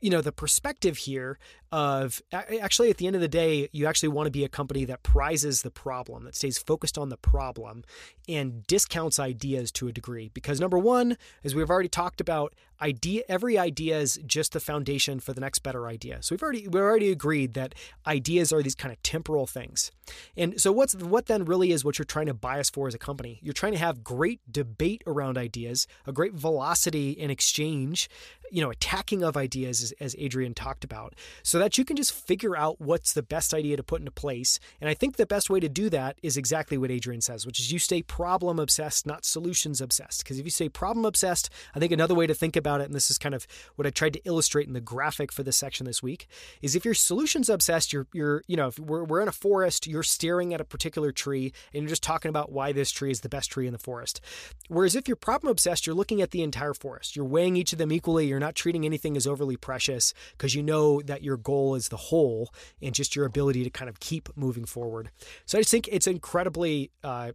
you 0.00 0.10
know 0.10 0.20
the 0.20 0.32
perspective 0.32 0.96
here 0.96 1.38
of 1.72 2.20
actually 2.32 2.90
at 2.90 2.96
the 2.96 3.06
end 3.06 3.14
of 3.14 3.22
the 3.22 3.28
day 3.28 3.68
you 3.72 3.86
actually 3.86 4.08
want 4.08 4.26
to 4.26 4.30
be 4.30 4.44
a 4.44 4.48
company 4.48 4.84
that 4.84 5.02
prizes 5.02 5.62
the 5.62 5.70
problem 5.70 6.24
that 6.24 6.34
stays 6.34 6.58
focused 6.58 6.98
on 6.98 7.10
the 7.10 7.16
problem 7.16 7.84
and 8.28 8.66
discounts 8.66 9.18
ideas 9.18 9.70
to 9.70 9.86
a 9.86 9.92
degree. 9.92 10.30
Because 10.34 10.60
number 10.60 10.78
one 10.78 11.16
as 11.44 11.54
we've 11.54 11.70
already 11.70 11.88
talked 11.88 12.20
about 12.20 12.54
idea 12.82 13.22
every 13.28 13.58
idea 13.58 13.98
is 13.98 14.18
just 14.26 14.52
the 14.52 14.60
foundation 14.60 15.20
for 15.20 15.32
the 15.32 15.40
next 15.40 15.60
better 15.60 15.86
idea. 15.86 16.18
So 16.22 16.34
we've 16.34 16.42
already 16.42 16.66
we've 16.66 16.82
already 16.82 17.12
agreed 17.12 17.54
that 17.54 17.74
ideas 18.06 18.52
are 18.52 18.62
these 18.62 18.74
kind 18.74 18.92
of 18.92 19.02
temporal 19.02 19.46
things. 19.46 19.92
And 20.36 20.60
so 20.60 20.72
what's 20.72 20.94
what 20.96 21.26
then 21.26 21.44
really 21.44 21.70
is 21.70 21.84
what 21.84 21.98
you're 21.98 22.04
trying 22.04 22.26
to 22.26 22.34
bias 22.34 22.68
for 22.68 22.88
as 22.88 22.94
a 22.94 22.98
company? 22.98 23.38
You're 23.42 23.54
trying 23.54 23.72
to 23.72 23.78
have 23.78 24.02
great 24.02 24.40
debate 24.50 25.02
around 25.06 25.38
ideas 25.38 25.86
a 26.06 26.12
great 26.12 26.34
velocity 26.34 27.10
in 27.10 27.30
exchange 27.30 28.08
you 28.50 28.62
know 28.62 28.70
attacking 28.70 29.22
of 29.22 29.36
ideas 29.36 29.82
as, 29.82 29.92
as 30.00 30.16
adrian 30.18 30.54
talked 30.54 30.84
about. 30.84 31.14
So 31.42 31.58
that 31.60 31.78
you 31.78 31.84
can 31.84 31.96
just 31.96 32.12
figure 32.12 32.56
out 32.56 32.80
what's 32.80 33.12
the 33.12 33.22
best 33.22 33.54
idea 33.54 33.76
to 33.76 33.82
put 33.82 34.00
into 34.00 34.10
place. 34.10 34.58
And 34.80 34.88
i 34.88 34.94
think 34.94 35.16
the 35.16 35.26
best 35.26 35.50
way 35.50 35.60
to 35.60 35.68
do 35.68 35.90
that 35.90 36.18
is 36.22 36.36
exactly 36.36 36.78
what 36.78 36.90
adrian 36.90 37.20
says 37.20 37.46
which 37.46 37.60
is 37.60 37.72
you 37.72 37.78
stay 37.78 38.02
problem 38.02 38.58
obsessed 38.58 39.06
not 39.06 39.24
solutions 39.24 39.80
obsessed. 39.80 40.24
Because 40.24 40.38
if 40.38 40.44
you 40.44 40.50
say 40.50 40.68
problem 40.68 41.04
obsessed 41.04 41.50
i 41.74 41.78
think 41.78 41.92
another 41.92 42.14
way 42.14 42.26
to 42.26 42.34
think 42.34 42.56
about 42.56 42.80
it 42.80 42.84
and 42.84 42.94
this 42.94 43.10
is 43.10 43.18
kind 43.18 43.34
of 43.34 43.46
what 43.76 43.86
i 43.86 43.90
tried 43.90 44.14
to 44.14 44.20
illustrate 44.24 44.66
in 44.66 44.72
the 44.72 44.80
graphic 44.80 45.32
for 45.32 45.42
this 45.42 45.56
section 45.56 45.86
this 45.86 46.02
week 46.02 46.26
is 46.62 46.74
if 46.74 46.84
you're 46.84 46.94
solutions 46.94 47.48
obsessed 47.48 47.92
you're 47.92 48.06
you're 48.12 48.42
you 48.46 48.56
know 48.56 48.68
if 48.68 48.78
we're, 48.78 49.04
we're 49.04 49.20
in 49.20 49.28
a 49.28 49.32
forest 49.32 49.86
you're 49.86 50.02
staring 50.02 50.54
at 50.54 50.60
a 50.60 50.64
particular 50.64 51.12
tree 51.12 51.52
and 51.72 51.82
you're 51.82 51.88
just 51.88 52.02
talking 52.02 52.28
about 52.28 52.52
why 52.52 52.72
this 52.72 52.90
tree 52.90 53.10
is 53.10 53.20
the 53.20 53.28
best 53.28 53.50
tree 53.50 53.66
in 53.66 53.72
the 53.72 53.78
forest. 53.78 54.20
Whereas 54.68 54.94
if 54.94 55.08
you're 55.08 55.16
problem 55.16 55.50
obsessed 55.50 55.86
you're 55.86 55.96
looking 55.96 56.22
at 56.22 56.30
the 56.30 56.42
entire 56.42 56.74
forest. 56.74 57.16
You're 57.16 57.24
weighing 57.24 57.56
each 57.56 57.72
of 57.72 57.78
them 57.78 57.92
equally. 57.92 58.26
You're 58.26 58.38
not 58.38 58.54
treating 58.54 58.84
anything 58.84 59.16
as 59.16 59.26
overly 59.26 59.56
precious 59.56 60.14
because 60.32 60.54
you 60.54 60.62
know 60.62 61.00
that 61.02 61.22
your 61.22 61.36
goal 61.36 61.49
is 61.74 61.88
the 61.88 61.96
whole 61.96 62.52
and 62.80 62.94
just 62.94 63.14
your 63.16 63.26
ability 63.26 63.64
to 63.64 63.70
kind 63.70 63.88
of 63.88 64.00
keep 64.00 64.28
moving 64.36 64.64
forward. 64.64 65.10
So 65.46 65.58
I 65.58 65.60
just 65.60 65.70
think 65.70 65.88
it's 65.90 66.06
incredibly 66.06 66.90
uh, 67.02 67.32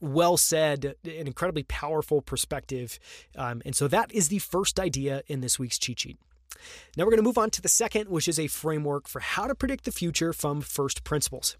well 0.00 0.36
said, 0.36 0.94
an 1.04 1.26
incredibly 1.26 1.64
powerful 1.64 2.22
perspective. 2.22 2.98
Um, 3.36 3.62
and 3.64 3.74
so 3.76 3.88
that 3.88 4.12
is 4.12 4.28
the 4.28 4.38
first 4.38 4.80
idea 4.80 5.22
in 5.26 5.40
this 5.40 5.58
week's 5.58 5.78
cheat 5.78 6.00
sheet. 6.00 6.18
Now 6.96 7.04
we're 7.04 7.10
going 7.10 7.18
to 7.18 7.28
move 7.28 7.38
on 7.38 7.50
to 7.50 7.62
the 7.62 7.68
second, 7.68 8.08
which 8.08 8.28
is 8.28 8.38
a 8.38 8.46
framework 8.46 9.08
for 9.08 9.20
how 9.20 9.46
to 9.46 9.54
predict 9.54 9.84
the 9.84 9.92
future 9.92 10.32
from 10.32 10.60
first 10.60 11.04
principles. 11.04 11.56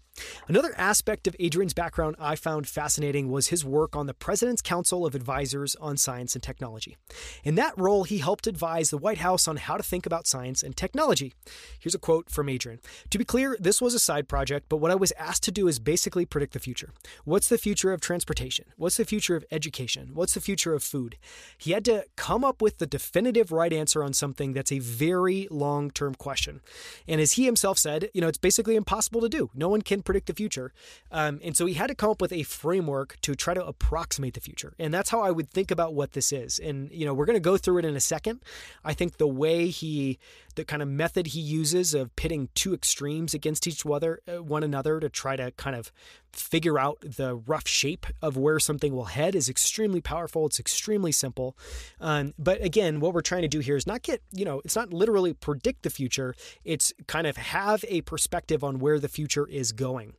Another 0.47 0.73
aspect 0.77 1.27
of 1.27 1.35
Adrian's 1.39 1.73
background 1.73 2.15
I 2.19 2.35
found 2.35 2.67
fascinating 2.67 3.29
was 3.29 3.47
his 3.47 3.65
work 3.65 3.95
on 3.95 4.07
the 4.07 4.13
President's 4.13 4.61
Council 4.61 5.05
of 5.05 5.15
Advisors 5.15 5.75
on 5.75 5.97
Science 5.97 6.35
and 6.35 6.43
Technology. 6.43 6.95
In 7.43 7.55
that 7.55 7.77
role, 7.77 8.05
he 8.05 8.19
helped 8.19 8.47
advise 8.47 8.89
the 8.89 8.97
White 8.97 9.17
House 9.17 9.47
on 9.47 9.57
how 9.57 9.75
to 9.75 9.83
think 9.83 10.05
about 10.05 10.27
science 10.27 10.63
and 10.63 10.75
technology. 10.75 11.33
Here's 11.79 11.95
a 11.95 11.99
quote 11.99 12.29
from 12.29 12.47
Adrian 12.47 12.79
To 13.09 13.17
be 13.17 13.25
clear, 13.25 13.57
this 13.59 13.81
was 13.81 13.93
a 13.93 13.99
side 13.99 14.29
project, 14.29 14.67
but 14.69 14.77
what 14.77 14.91
I 14.91 14.95
was 14.95 15.11
asked 15.17 15.43
to 15.43 15.51
do 15.51 15.67
is 15.67 15.79
basically 15.79 16.25
predict 16.25 16.53
the 16.53 16.59
future. 16.59 16.91
What's 17.25 17.49
the 17.49 17.57
future 17.57 17.91
of 17.91 17.99
transportation? 17.99 18.65
What's 18.77 18.97
the 18.97 19.05
future 19.05 19.35
of 19.35 19.45
education? 19.51 20.11
What's 20.13 20.33
the 20.33 20.41
future 20.41 20.73
of 20.73 20.83
food? 20.83 21.17
He 21.57 21.71
had 21.71 21.83
to 21.85 22.05
come 22.15 22.43
up 22.43 22.61
with 22.61 22.77
the 22.77 22.87
definitive 22.87 23.51
right 23.51 23.73
answer 23.73 24.03
on 24.03 24.13
something 24.13 24.53
that's 24.53 24.71
a 24.71 24.79
very 24.85 25.47
long 25.49 25.91
term 25.91 26.15
question. 26.15 26.61
And 27.07 27.19
as 27.19 27.33
he 27.33 27.45
himself 27.45 27.77
said, 27.77 28.09
you 28.13 28.21
know, 28.21 28.27
it's 28.27 28.37
basically 28.37 28.75
impossible 28.75 29.21
to 29.21 29.29
do. 29.29 29.49
No 29.53 29.69
one 29.69 29.81
can 29.81 30.01
predict 30.01 30.27
the 30.27 30.33
future. 30.33 30.71
Um, 31.11 31.39
and 31.43 31.57
so 31.57 31.65
he 31.65 31.73
had 31.73 31.87
to 31.87 31.95
come 31.95 32.11
up 32.11 32.21
with 32.21 32.31
a 32.31 32.43
framework 32.43 33.17
to 33.21 33.35
try 33.35 33.53
to 33.53 33.65
approximate 33.65 34.33
the 34.33 34.41
future. 34.41 34.73
And 34.79 34.93
that's 34.93 35.09
how 35.09 35.21
I 35.21 35.31
would 35.31 35.49
think 35.49 35.71
about 35.71 35.93
what 35.93 36.13
this 36.13 36.31
is. 36.31 36.59
And, 36.59 36.91
you 36.91 37.05
know, 37.05 37.13
we're 37.13 37.25
going 37.25 37.35
to 37.35 37.39
go 37.39 37.57
through 37.57 37.79
it 37.79 37.85
in 37.85 37.95
a 37.95 38.01
second. 38.01 38.41
I 38.83 38.93
think 38.93 39.17
the 39.17 39.27
way 39.27 39.67
he, 39.67 40.19
the 40.55 40.65
kind 40.65 40.81
of 40.81 40.87
method 40.87 41.27
he 41.27 41.39
uses 41.39 41.93
of 41.93 42.15
pitting 42.15 42.49
two 42.55 42.73
extremes 42.73 43.33
against 43.33 43.67
each 43.67 43.85
other, 43.85 44.19
uh, 44.27 44.41
one 44.41 44.63
another 44.63 44.99
to 44.99 45.09
try 45.09 45.35
to 45.35 45.51
kind 45.51 45.75
of 45.75 45.91
figure 46.33 46.77
out 46.77 46.99
the 47.01 47.35
rough 47.35 47.67
shape 47.67 48.05
of 48.21 48.35
where 48.35 48.59
something 48.59 48.93
will 48.93 49.05
head 49.05 49.35
is 49.35 49.47
extremely 49.47 50.01
powerful. 50.01 50.45
It's 50.45 50.59
extremely 50.59 51.11
simple. 51.11 51.57
Um, 51.99 52.33
but 52.37 52.61
again, 52.61 52.99
what 52.99 53.13
we're 53.13 53.21
trying 53.21 53.43
to 53.43 53.47
do 53.47 53.59
here 53.59 53.75
is 53.75 53.87
not 53.87 54.01
get, 54.01 54.21
you 54.31 54.45
know, 54.45 54.61
it's 54.65 54.75
not 54.75 54.93
literally 54.93 55.33
predict 55.33 55.83
the 55.83 55.89
future. 55.89 56.35
It's 56.63 56.93
kind 57.07 57.27
of 57.27 57.37
have 57.37 57.85
a 57.87 58.01
perspective 58.01 58.63
on 58.63 58.79
where 58.79 58.99
the 58.99 59.09
future 59.09 59.47
is 59.47 59.71
going. 59.71 60.13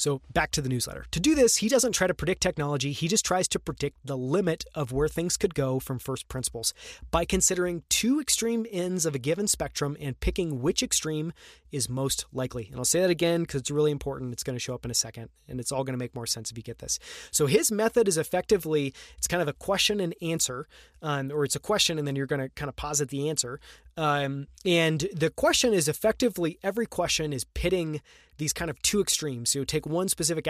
So 0.00 0.22
back 0.32 0.50
to 0.52 0.62
the 0.62 0.70
newsletter. 0.70 1.04
To 1.10 1.20
do 1.20 1.34
this, 1.34 1.56
he 1.56 1.68
doesn't 1.68 1.92
try 1.92 2.06
to 2.06 2.14
predict 2.14 2.40
technology, 2.40 2.92
he 2.92 3.06
just 3.06 3.22
tries 3.22 3.46
to 3.48 3.58
predict 3.58 3.98
the 4.02 4.16
limit 4.16 4.64
of 4.74 4.92
where 4.92 5.08
things 5.08 5.36
could 5.36 5.54
go 5.54 5.78
from 5.78 5.98
first 5.98 6.26
principles 6.26 6.72
by 7.10 7.26
considering 7.26 7.82
two 7.90 8.18
extreme 8.18 8.64
ends 8.72 9.04
of 9.04 9.14
a 9.14 9.18
given 9.18 9.46
spectrum 9.46 9.98
and 10.00 10.18
picking 10.18 10.62
which 10.62 10.82
extreme 10.82 11.34
is 11.72 11.88
most 11.88 12.26
likely. 12.32 12.66
And 12.70 12.76
I'll 12.76 12.84
say 12.84 13.00
that 13.00 13.10
again 13.10 13.42
because 13.42 13.60
it's 13.60 13.70
really 13.70 13.90
important. 13.90 14.32
It's 14.32 14.42
going 14.42 14.56
to 14.56 14.60
show 14.60 14.74
up 14.74 14.84
in 14.84 14.90
a 14.90 14.94
second 14.94 15.28
and 15.48 15.60
it's 15.60 15.72
all 15.72 15.84
going 15.84 15.94
to 15.94 15.98
make 15.98 16.14
more 16.14 16.26
sense 16.26 16.50
if 16.50 16.56
you 16.56 16.62
get 16.62 16.78
this. 16.78 16.98
So 17.30 17.46
his 17.46 17.70
method 17.70 18.08
is 18.08 18.18
effectively 18.18 18.94
it's 19.18 19.26
kind 19.26 19.42
of 19.42 19.48
a 19.48 19.52
question 19.52 20.00
and 20.00 20.14
answer, 20.22 20.66
um, 21.02 21.30
or 21.32 21.44
it's 21.44 21.56
a 21.56 21.60
question 21.60 21.98
and 21.98 22.06
then 22.06 22.16
you're 22.16 22.26
going 22.26 22.40
to 22.40 22.48
kind 22.50 22.68
of 22.68 22.76
posit 22.76 23.08
the 23.10 23.28
answer. 23.28 23.60
Um, 23.96 24.46
and 24.64 25.08
the 25.14 25.30
question 25.30 25.74
is 25.74 25.88
effectively 25.88 26.58
every 26.62 26.86
question 26.86 27.32
is 27.32 27.44
pitting 27.44 28.00
these 28.40 28.52
kind 28.54 28.70
of 28.70 28.80
two 28.80 29.00
extremes. 29.02 29.50
So 29.50 29.60
you 29.60 29.64
take 29.66 29.86
one 29.86 30.08
specific 30.08 30.48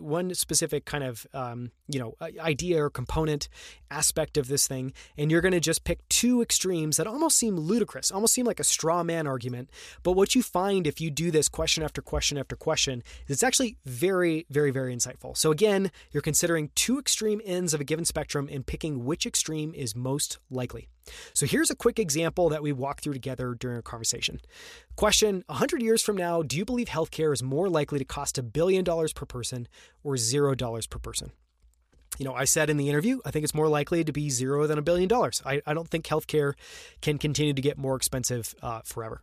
one 0.00 0.34
specific 0.34 0.86
kind 0.86 1.04
of 1.04 1.26
um, 1.34 1.70
you 1.86 2.00
know 2.00 2.14
idea 2.40 2.82
or 2.82 2.88
component 2.88 3.48
aspect 3.90 4.38
of 4.38 4.48
this 4.48 4.66
thing, 4.66 4.94
and 5.16 5.30
you're 5.30 5.42
going 5.42 5.52
to 5.52 5.60
just 5.60 5.84
pick 5.84 6.08
two 6.08 6.40
extremes 6.40 6.96
that 6.96 7.06
almost 7.06 7.36
seem 7.36 7.56
ludicrous, 7.56 8.10
almost 8.10 8.32
seem 8.32 8.46
like 8.46 8.58
a 8.58 8.64
straw 8.64 9.04
man 9.04 9.26
argument. 9.26 9.68
But 10.02 10.12
what 10.12 10.34
you 10.34 10.42
find 10.48 10.86
if 10.86 11.00
you 11.00 11.10
do 11.10 11.30
this 11.30 11.48
question 11.48 11.82
after 11.82 12.02
question 12.02 12.38
after 12.38 12.56
question 12.56 13.02
is 13.26 13.36
it's 13.36 13.42
actually 13.42 13.76
very, 13.84 14.46
very, 14.50 14.70
very 14.70 14.94
insightful. 14.94 15.36
So 15.36 15.50
again, 15.50 15.90
you're 16.10 16.22
considering 16.22 16.70
two 16.74 16.98
extreme 16.98 17.40
ends 17.44 17.74
of 17.74 17.80
a 17.80 17.84
given 17.84 18.04
spectrum 18.04 18.48
and 18.50 18.66
picking 18.66 19.04
which 19.04 19.26
extreme 19.26 19.74
is 19.74 19.94
most 19.94 20.38
likely. 20.50 20.88
So 21.32 21.46
here's 21.46 21.70
a 21.70 21.76
quick 21.76 21.98
example 21.98 22.48
that 22.48 22.62
we 22.62 22.72
walked 22.72 23.02
through 23.02 23.14
together 23.14 23.54
during 23.54 23.76
our 23.76 23.82
conversation. 23.82 24.40
Question 24.96 25.44
100 25.46 25.82
years 25.82 26.02
from 26.02 26.16
now, 26.16 26.42
do 26.42 26.56
you 26.56 26.64
believe 26.64 26.88
healthcare 26.88 27.32
is 27.32 27.42
more 27.42 27.68
likely 27.68 27.98
to 27.98 28.04
cost 28.04 28.38
a 28.38 28.42
billion 28.42 28.84
dollars 28.84 29.12
per 29.12 29.26
person 29.26 29.68
or 30.02 30.16
zero 30.16 30.54
dollars 30.54 30.86
per 30.86 30.98
person? 30.98 31.32
You 32.18 32.24
know, 32.24 32.34
I 32.34 32.44
said 32.44 32.68
in 32.68 32.76
the 32.76 32.88
interview, 32.88 33.20
I 33.24 33.30
think 33.30 33.44
it's 33.44 33.54
more 33.54 33.68
likely 33.68 34.04
to 34.04 34.12
be 34.12 34.28
zero 34.30 34.66
than 34.66 34.78
a 34.78 34.82
billion 34.82 35.08
dollars. 35.08 35.40
I, 35.46 35.62
I 35.66 35.74
don't 35.74 35.88
think 35.88 36.06
healthcare 36.06 36.54
can 37.00 37.18
continue 37.18 37.54
to 37.54 37.62
get 37.62 37.78
more 37.78 37.96
expensive 37.96 38.54
uh, 38.62 38.80
forever. 38.84 39.22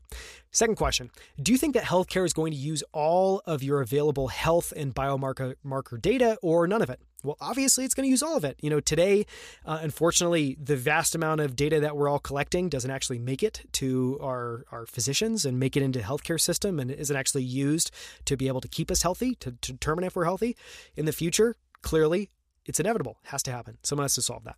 Second 0.52 0.76
question 0.76 1.12
Do 1.42 1.52
you 1.52 1.58
think 1.58 1.74
that 1.74 1.84
healthcare 1.84 2.26
is 2.26 2.34
going 2.34 2.52
to 2.52 2.58
use 2.58 2.84
all 2.94 3.42
of 3.46 3.62
your 3.62 3.82
available 3.82 4.30
health 4.30 4.74
and 4.76 4.96
biomarker 4.96 5.56
marker 5.64 5.98
data 5.98 6.38
or 6.42 6.68
none 6.68 6.82
of 6.82 6.90
it? 6.90 7.00
Well, 7.26 7.38
obviously, 7.42 7.86
it's 7.86 7.96
going 7.96 8.06
to 8.06 8.10
use 8.10 8.22
all 8.22 8.38
of 8.38 8.46
it. 8.46 8.58
You 8.62 8.70
know, 8.70 8.80
today, 8.80 9.26
uh, 9.66 9.80
unfortunately, 9.82 10.58
the 10.62 10.76
vast 10.76 11.16
amount 11.16 11.42
of 11.42 11.56
data 11.56 11.80
that 11.80 11.98
we're 11.98 12.08
all 12.08 12.20
collecting 12.20 12.70
doesn't 12.70 12.92
actually 12.92 13.18
make 13.18 13.42
it 13.42 13.64
to 13.74 14.20
our, 14.22 14.64
our 14.72 14.86
physicians 14.86 15.44
and 15.44 15.60
make 15.60 15.76
it 15.76 15.82
into 15.82 16.00
the 16.00 16.06
healthcare 16.06 16.40
system 16.40 16.80
and 16.80 16.92
isn't 16.92 17.16
actually 17.16 17.44
used 17.44 17.90
to 18.26 18.38
be 18.38 18.48
able 18.48 18.62
to 18.62 18.68
keep 18.68 18.92
us 18.92 19.02
healthy, 19.02 19.34
to, 19.36 19.52
to 19.62 19.72
determine 19.72 20.04
if 20.04 20.16
we're 20.16 20.26
healthy. 20.26 20.56
In 20.96 21.06
the 21.06 21.12
future, 21.12 21.56
clearly, 21.82 22.30
it's 22.66 22.80
inevitable, 22.80 23.18
it 23.24 23.30
has 23.30 23.44
to 23.44 23.52
happen. 23.52 23.78
Someone 23.84 24.04
has 24.04 24.16
to 24.16 24.22
solve 24.22 24.44
that. 24.44 24.56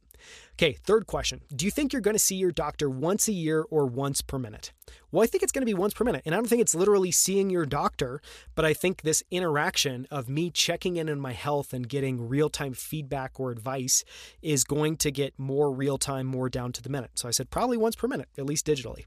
Okay, 0.54 0.74
third 0.84 1.08
question. 1.08 1.42
Do 1.56 1.66
you 1.66 1.72
think 1.72 1.94
you're 1.94 2.02
going 2.02 2.16
to 2.16 2.20
see 2.20 2.36
your 2.36 2.52
doctor 2.52 2.90
once 2.90 3.28
a 3.28 3.32
year 3.32 3.66
or 3.70 3.86
once 3.86 4.22
per 4.22 4.40
minute? 4.40 4.72
Well, 5.12 5.24
I 5.24 5.28
think 5.28 5.44
it's 5.44 5.52
going 5.52 5.62
to 5.62 5.66
be 5.66 5.74
once 5.74 5.94
per 5.94 6.04
minute. 6.04 6.24
And 6.26 6.34
I 6.34 6.38
don't 6.38 6.48
think 6.48 6.62
it's 6.62 6.76
literally 6.76 7.12
seeing 7.12 7.50
your 7.50 7.66
doctor, 7.66 8.22
but 8.56 8.66
I 8.66 8.74
think 8.74 9.02
this 9.02 9.24
interaction 9.32 10.08
of 10.10 10.28
me 10.30 10.50
checking 10.50 10.98
in 10.98 11.10
on 11.10 11.20
my 11.20 11.34
health 11.34 11.74
and 11.74 11.88
getting 11.88 12.28
real 12.28 12.50
time 12.50 12.74
feedback 12.74 13.40
or 13.40 13.52
advice 13.52 14.04
is 14.42 14.64
going 14.64 14.98
to 14.98 15.12
get 15.12 15.38
more 15.38 15.72
real 15.72 15.98
time, 15.98 16.26
more 16.26 16.50
down 16.50 16.72
to 16.74 16.82
the 16.82 16.90
minute. 16.90 17.12
So 17.16 17.28
I 17.28 17.32
said 17.32 17.50
probably 17.50 17.78
once 17.78 17.96
per 17.96 18.08
minute, 18.08 18.30
at 18.38 18.46
least 18.46 18.66
digitally. 18.66 19.06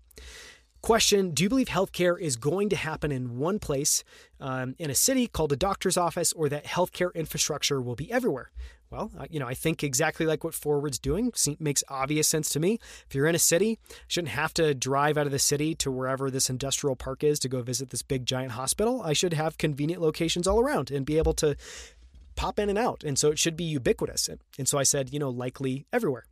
Question 0.83 1.33
Do 1.33 1.43
you 1.43 1.49
believe 1.49 1.69
healthcare 1.69 2.19
is 2.19 2.37
going 2.37 2.71
to 2.71 2.77
happen 2.77 3.13
in 3.13 3.39
one 3.39 3.59
place 3.59 4.03
um, 4.41 4.75
in 4.79 4.91
a 4.91 4.95
city 4.95 5.27
called 5.27 5.53
a 5.53 5.57
doctor's 5.57 5.97
office, 5.97 6.33
or 6.33 6.49
that 6.49 6.65
healthcare 6.65 7.15
infrastructure 7.15 7.81
will 7.81 7.97
be 7.97 8.11
everywhere? 8.11 8.51
Well, 8.91 9.13
you 9.31 9.39
know, 9.39 9.47
I 9.47 9.55
think 9.55 9.85
exactly 9.85 10.27
like 10.27 10.43
what 10.43 10.55
Forward's 10.55 10.99
doing 10.99 11.33
makes 11.61 11.85
obvious 11.89 12.27
sense 12.27 12.51
to 12.51 12.61
me. 12.61 12.81
If 13.07 13.15
you're 13.15 13.29
in 13.29 13.37
a 13.37 13.39
city, 13.39 13.79
shouldn't 14.09 14.33
have 14.33 14.53
to 14.55 14.75
drive 14.75 15.17
out 15.17 15.27
of 15.27 15.33
the 15.33 15.39
city 15.39 15.77
to 15.77 15.93
wherever 15.93 16.29
this 16.29 16.51
industrial 16.51 16.97
park 16.97 17.23
is 17.23 17.39
to 17.41 17.49
go 17.49 17.63
visit 17.63 17.91
this 17.91 18.03
big 18.03 18.27
giant 18.27 18.53
hospital. 18.53 19.01
I 19.03 19.13
should 19.13 19.35
have 19.35 19.59
convenient 19.59 20.03
locations 20.03 20.49
all 20.49 20.59
around 20.59 20.91
and 20.91 21.07
be 21.07 21.19
able 21.19 21.35
to 21.35 21.57
pop 22.35 22.59
in 22.59 22.69
and 22.69 22.79
out. 22.79 23.05
And 23.05 23.17
so 23.17 23.31
it 23.31 23.39
should 23.39 23.57
be 23.57 23.65
ubiquitous. 23.65 24.29
And 24.59 24.67
so 24.67 24.77
I 24.77 24.83
said, 24.83 25.13
you 25.13 25.21
know, 25.21 25.31
likely 25.31 25.87
everywhere. 25.93 26.25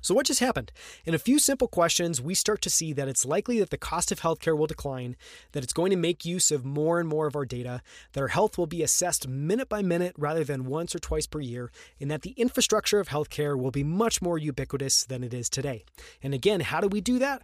So, 0.00 0.14
what 0.14 0.26
just 0.26 0.40
happened? 0.40 0.72
In 1.04 1.14
a 1.14 1.18
few 1.18 1.38
simple 1.38 1.68
questions, 1.68 2.20
we 2.20 2.34
start 2.34 2.62
to 2.62 2.70
see 2.70 2.92
that 2.92 3.08
it's 3.08 3.24
likely 3.24 3.58
that 3.58 3.70
the 3.70 3.76
cost 3.78 4.12
of 4.12 4.20
healthcare 4.20 4.56
will 4.56 4.66
decline, 4.66 5.16
that 5.52 5.62
it's 5.62 5.72
going 5.72 5.90
to 5.90 5.96
make 5.96 6.24
use 6.24 6.50
of 6.50 6.64
more 6.64 7.00
and 7.00 7.08
more 7.08 7.26
of 7.26 7.36
our 7.36 7.44
data, 7.44 7.82
that 8.12 8.20
our 8.20 8.28
health 8.28 8.56
will 8.56 8.66
be 8.66 8.82
assessed 8.82 9.26
minute 9.26 9.68
by 9.68 9.82
minute 9.82 10.14
rather 10.16 10.44
than 10.44 10.66
once 10.66 10.94
or 10.94 10.98
twice 10.98 11.26
per 11.26 11.40
year, 11.40 11.70
and 12.00 12.10
that 12.10 12.22
the 12.22 12.34
infrastructure 12.36 13.00
of 13.00 13.08
healthcare 13.08 13.58
will 13.58 13.70
be 13.70 13.84
much 13.84 14.22
more 14.22 14.38
ubiquitous 14.38 15.04
than 15.04 15.24
it 15.24 15.34
is 15.34 15.48
today. 15.48 15.84
And 16.22 16.34
again, 16.34 16.60
how 16.60 16.80
do 16.80 16.88
we 16.88 17.00
do 17.00 17.18
that? 17.18 17.42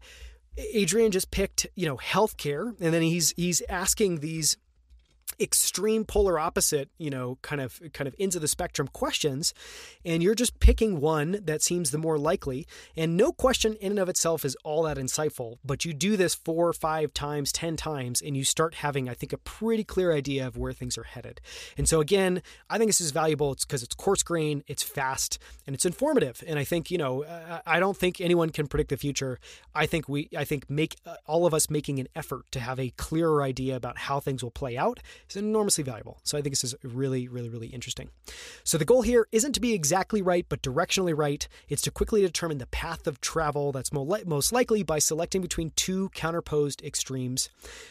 Adrian 0.56 1.10
just 1.10 1.30
picked, 1.30 1.66
you 1.74 1.86
know, 1.86 1.96
healthcare, 1.96 2.68
and 2.80 2.94
then 2.94 3.02
he's 3.02 3.34
he's 3.36 3.60
asking 3.68 4.20
these 4.20 4.56
extreme 5.40 6.04
polar 6.04 6.38
opposite 6.38 6.88
you 6.98 7.10
know 7.10 7.38
kind 7.42 7.60
of 7.60 7.80
kind 7.92 8.08
of 8.08 8.14
ends 8.18 8.36
of 8.36 8.42
the 8.42 8.48
spectrum 8.48 8.88
questions 8.88 9.54
and 10.04 10.22
you're 10.22 10.34
just 10.34 10.58
picking 10.60 11.00
one 11.00 11.40
that 11.42 11.62
seems 11.62 11.90
the 11.90 11.98
more 11.98 12.18
likely 12.18 12.66
and 12.96 13.16
no 13.16 13.32
question 13.32 13.74
in 13.80 13.92
and 13.92 13.98
of 13.98 14.08
itself 14.08 14.44
is 14.44 14.56
all 14.64 14.82
that 14.82 14.96
insightful 14.96 15.58
but 15.64 15.84
you 15.84 15.92
do 15.92 16.16
this 16.16 16.34
four 16.34 16.72
five 16.72 17.12
times 17.14 17.52
ten 17.52 17.76
times 17.76 18.20
and 18.20 18.36
you 18.36 18.44
start 18.44 18.74
having 18.74 19.08
i 19.08 19.14
think 19.14 19.32
a 19.32 19.38
pretty 19.38 19.84
clear 19.84 20.12
idea 20.12 20.46
of 20.46 20.56
where 20.56 20.72
things 20.72 20.98
are 20.98 21.04
headed. 21.04 21.40
And 21.76 21.88
so 21.88 22.00
again 22.00 22.42
i 22.70 22.78
think 22.78 22.88
this 22.88 23.00
is 23.00 23.10
valuable. 23.10 23.52
It's 23.52 23.64
because 23.64 23.82
it's 23.82 23.94
coarse 23.94 24.22
grain 24.22 24.62
it's 24.66 24.82
fast 24.82 25.38
and 25.66 25.74
it's 25.74 25.84
informative. 25.84 26.42
And 26.46 26.58
i 26.58 26.64
think 26.64 26.90
you 26.90 26.98
know 26.98 27.24
i 27.66 27.78
don't 27.80 27.96
think 27.96 28.20
anyone 28.20 28.50
can 28.50 28.66
predict 28.66 28.90
the 28.90 28.96
future. 28.96 29.38
I 29.74 29.86
think 29.86 30.08
we 30.08 30.28
i 30.36 30.44
think 30.44 30.68
make 30.70 30.96
uh, 31.06 31.16
all 31.26 31.46
of 31.46 31.54
us 31.54 31.70
making 31.70 31.98
an 31.98 32.08
effort 32.14 32.50
to 32.52 32.60
have 32.60 32.78
a 32.78 32.90
clearer 32.90 33.42
idea 33.42 33.76
about 33.76 33.98
how 33.98 34.20
things 34.20 34.42
will 34.42 34.50
play 34.50 34.76
out 34.76 35.00
is 35.36 35.42
enormously 35.42 35.84
valuable. 35.84 36.18
So 36.22 36.36
I 36.36 36.42
think 36.42 36.52
this 36.52 36.64
is 36.64 36.74
really, 36.82 37.28
really, 37.28 37.48
really 37.48 37.68
interesting. 37.68 38.10
So 38.62 38.78
the 38.78 38.84
goal 38.84 39.02
here 39.02 39.26
isn't 39.32 39.52
to 39.52 39.60
be 39.60 39.72
exactly 39.72 40.22
right, 40.22 40.46
but 40.48 40.62
directionally 40.62 41.16
right. 41.16 41.46
It's 41.68 41.82
to 41.82 41.90
quickly 41.90 42.20
determine 42.22 42.58
the 42.58 42.66
path 42.66 43.06
of 43.06 43.20
travel 43.20 43.72
that's 43.72 43.92
most 43.92 44.52
likely 44.52 44.82
by 44.82 44.98
selecting 44.98 45.42
between 45.42 45.70
two 45.76 46.10
counterposed 46.10 46.82
extremes. 46.82 47.48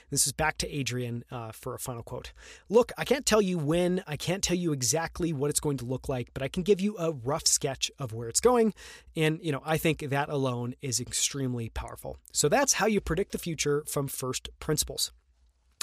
This 0.10 0.28
is 0.28 0.34
back 0.34 0.58
to 0.60 0.76
Adrian 0.76 1.24
uh, 1.32 1.52
for 1.52 1.74
a 1.74 1.80
final 1.80 2.04
quote. 2.04 2.32
Look, 2.70 2.92
I 2.98 3.06
can't 3.06 3.26
tell 3.26 3.42
you 3.42 3.58
when, 3.58 4.04
I 4.08 4.18
can't 4.18 4.44
tell 4.44 4.58
you 4.58 4.72
exactly 4.72 5.34
what 5.34 5.50
it's 5.50 5.60
going 5.60 5.78
to 5.78 5.86
look 5.86 6.10
like, 6.10 6.30
but 6.34 6.44
I 6.44 6.48
can 6.48 6.64
give 6.64 6.82
you 6.82 6.96
a 6.98 7.12
rough 7.12 7.48
sketch 7.48 7.92
of 8.00 8.14
where 8.14 8.30
it's 8.30 8.40
going. 8.40 8.74
And, 9.16 9.40
you 9.42 9.52
know, 9.52 9.62
I 9.66 9.78
think 9.78 10.00
that 10.00 10.30
alone 10.30 10.76
is 10.82 11.00
extremely 11.00 11.70
powerful. 11.70 12.18
So 12.32 12.50
that's 12.50 12.74
how 12.74 12.86
you 12.86 13.02
predict 13.02 13.32
the 13.32 13.38
future 13.38 13.84
from 13.88 14.08
first 14.08 14.50
principles. 14.60 15.12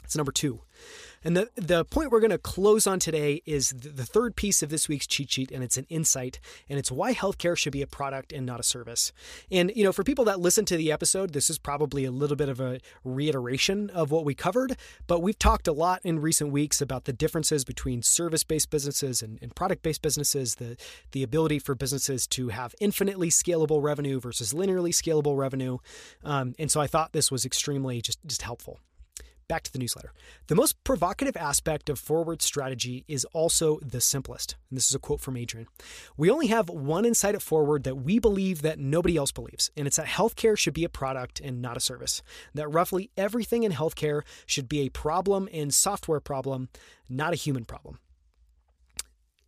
It's 0.04 0.16
number 0.16 0.32
two. 0.32 0.62
And 1.22 1.36
the, 1.36 1.50
the 1.54 1.84
point 1.84 2.10
we're 2.10 2.20
going 2.20 2.30
to 2.30 2.38
close 2.38 2.86
on 2.86 2.98
today 2.98 3.42
is 3.44 3.70
the, 3.70 4.06
third 4.10 4.34
piece 4.34 4.62
of 4.62 4.70
this 4.70 4.88
week's 4.88 5.06
cheat 5.06 5.30
sheet, 5.30 5.50
and 5.50 5.62
it's 5.62 5.76
an 5.76 5.86
insight, 5.88 6.40
and 6.68 6.78
it's 6.78 6.90
why 6.90 7.14
healthcare 7.14 7.56
should 7.56 7.72
be 7.72 7.82
a 7.82 7.86
product 7.86 8.32
and 8.32 8.46
not 8.46 8.58
a 8.58 8.62
service. 8.62 9.12
And, 9.50 9.70
you 9.76 9.84
know, 9.84 9.92
for 9.92 10.02
people 10.02 10.24
that 10.24 10.40
listen 10.40 10.64
to 10.64 10.76
the 10.76 10.90
episode, 10.90 11.32
this 11.32 11.50
is 11.50 11.58
probably 11.58 12.04
a 12.04 12.10
little 12.10 12.36
bit 12.36 12.48
of 12.48 12.58
a 12.58 12.80
reiteration 13.04 13.90
of 13.90 14.10
what 14.10 14.24
we 14.24 14.34
covered, 14.34 14.76
but 15.06 15.20
we've 15.20 15.38
talked 15.38 15.68
a 15.68 15.72
lot 15.72 16.00
in 16.04 16.20
recent 16.20 16.50
weeks 16.50 16.80
about 16.80 17.04
the 17.04 17.12
differences 17.12 17.64
between 17.64 18.02
service 18.02 18.42
based 18.42 18.70
businesses 18.70 19.22
and, 19.22 19.38
and 19.42 19.54
product 19.54 19.82
based 19.82 20.02
businesses, 20.02 20.56
the, 20.56 20.76
the 21.12 21.22
ability 21.22 21.58
for 21.58 21.74
businesses 21.74 22.26
to 22.28 22.48
have 22.48 22.74
infinitely 22.80 23.28
scalable 23.28 23.82
revenue 23.82 24.18
versus 24.18 24.52
linearly 24.52 24.90
scalable 24.90 25.36
revenue. 25.36 25.78
Um, 26.24 26.54
and 26.58 26.70
so 26.70 26.80
I 26.80 26.86
thought 26.86 27.12
this 27.12 27.30
was 27.30 27.44
extremely 27.44 28.00
just, 28.00 28.18
just 28.26 28.42
helpful. 28.42 28.80
Back 29.50 29.64
to 29.64 29.72
the 29.72 29.80
newsletter. 29.80 30.12
The 30.46 30.54
most 30.54 30.76
provocative 30.84 31.36
aspect 31.36 31.90
of 31.90 31.98
forward 31.98 32.40
strategy 32.40 33.04
is 33.08 33.24
also 33.32 33.80
the 33.80 34.00
simplest. 34.00 34.54
And 34.70 34.76
this 34.76 34.88
is 34.88 34.94
a 34.94 35.00
quote 35.00 35.20
from 35.20 35.36
Adrian. 35.36 35.66
We 36.16 36.30
only 36.30 36.46
have 36.46 36.70
one 36.70 37.04
insight 37.04 37.34
at 37.34 37.42
Forward 37.42 37.82
that 37.82 37.96
we 37.96 38.20
believe 38.20 38.62
that 38.62 38.78
nobody 38.78 39.16
else 39.16 39.32
believes, 39.32 39.72
and 39.76 39.88
it's 39.88 39.96
that 39.96 40.06
healthcare 40.06 40.56
should 40.56 40.74
be 40.74 40.84
a 40.84 40.88
product 40.88 41.40
and 41.40 41.60
not 41.60 41.76
a 41.76 41.80
service. 41.80 42.22
That 42.54 42.68
roughly 42.68 43.10
everything 43.16 43.64
in 43.64 43.72
healthcare 43.72 44.22
should 44.46 44.68
be 44.68 44.82
a 44.82 44.88
problem 44.88 45.48
and 45.52 45.74
software 45.74 46.20
problem, 46.20 46.68
not 47.08 47.32
a 47.32 47.36
human 47.36 47.64
problem. 47.64 47.98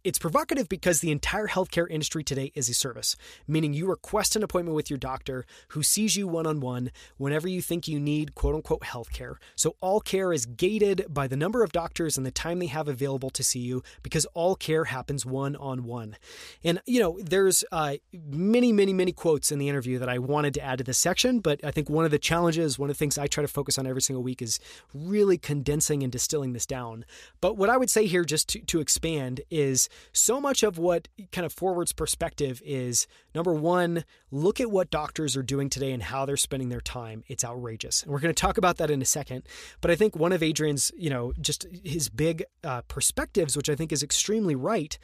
It's 0.04 0.18
provocative 0.18 0.68
because 0.68 0.98
the 0.98 1.12
entire 1.12 1.46
healthcare 1.46 1.88
industry 1.88 2.24
today 2.24 2.50
is 2.56 2.68
a 2.68 2.74
service, 2.74 3.14
meaning 3.46 3.72
you 3.72 3.86
request 3.86 4.34
an 4.34 4.42
appointment 4.42 4.74
with 4.74 4.90
your 4.90 4.98
doctor 4.98 5.46
who 5.68 5.84
sees 5.84 6.16
you 6.16 6.26
one 6.26 6.44
on 6.44 6.58
one 6.58 6.90
whenever 7.18 7.46
you 7.46 7.62
think 7.62 7.86
you 7.86 8.00
need 8.00 8.34
quote 8.34 8.56
unquote 8.56 8.80
healthcare. 8.80 9.36
So 9.54 9.76
all 9.80 10.00
care 10.00 10.32
is 10.32 10.44
gated 10.44 11.06
by 11.08 11.28
the 11.28 11.36
number 11.36 11.62
of 11.62 11.70
doctors 11.70 12.16
and 12.16 12.26
the 12.26 12.32
time 12.32 12.58
they 12.58 12.66
have 12.66 12.88
available 12.88 13.30
to 13.30 13.44
see 13.44 13.60
you 13.60 13.84
because 14.02 14.24
all 14.34 14.56
care 14.56 14.86
happens 14.86 15.24
one 15.24 15.54
on 15.54 15.84
one. 15.84 16.16
And, 16.64 16.82
you 16.84 16.98
know, 16.98 17.20
there's 17.20 17.62
uh, 17.70 17.94
many, 18.12 18.72
many, 18.72 18.92
many 18.92 19.12
quotes 19.12 19.52
in 19.52 19.60
the 19.60 19.68
interview 19.68 20.00
that 20.00 20.08
I 20.08 20.18
wanted 20.18 20.54
to 20.54 20.64
add 20.64 20.78
to 20.78 20.84
this 20.84 20.98
section, 20.98 21.38
but 21.38 21.64
I 21.64 21.70
think 21.70 21.88
one 21.88 22.04
of 22.04 22.10
the 22.10 22.18
challenges, 22.18 22.76
one 22.76 22.90
of 22.90 22.96
the 22.96 22.98
things 22.98 23.18
I 23.18 23.28
try 23.28 23.42
to 23.42 23.48
focus 23.48 23.78
on 23.78 23.86
every 23.86 24.02
single 24.02 24.24
week 24.24 24.42
is 24.42 24.58
really 24.92 25.38
condensing 25.38 26.02
and 26.02 26.10
distilling 26.10 26.54
this 26.54 26.66
down. 26.66 27.04
But 27.40 27.56
what 27.56 27.70
I 27.70 27.76
would 27.76 27.88
say 27.88 28.06
here, 28.06 28.24
just 28.24 28.48
to, 28.48 28.58
to 28.58 28.80
expand, 28.80 29.42
is 29.48 29.88
so 30.12 30.40
much 30.40 30.62
of 30.62 30.78
what 30.78 31.08
kind 31.30 31.44
of 31.44 31.52
forwards 31.52 31.92
perspective 31.92 32.62
is 32.64 33.06
number 33.34 33.52
one, 33.52 34.04
look 34.30 34.60
at 34.60 34.70
what 34.70 34.90
doctors 34.90 35.36
are 35.36 35.42
doing 35.42 35.68
today 35.68 35.92
and 35.92 36.02
how 36.02 36.24
they're 36.24 36.36
spending 36.36 36.68
their 36.68 36.80
time. 36.80 37.24
It's 37.28 37.44
outrageous. 37.44 38.02
And 38.02 38.12
we're 38.12 38.20
going 38.20 38.34
to 38.34 38.40
talk 38.40 38.58
about 38.58 38.78
that 38.78 38.90
in 38.90 39.02
a 39.02 39.06
second. 39.06 39.44
But 39.80 39.90
I 39.90 39.94
think 39.94 40.16
one 40.16 40.32
of 40.32 40.42
Adrian's, 40.42 40.92
you 40.96 41.10
know, 41.10 41.32
just 41.40 41.66
his 41.84 42.08
big 42.08 42.44
uh, 42.64 42.82
perspectives, 42.88 43.56
which 43.56 43.68
I 43.68 43.74
think 43.74 43.92
is 43.92 44.02
extremely 44.02 44.54
right, 44.54 44.98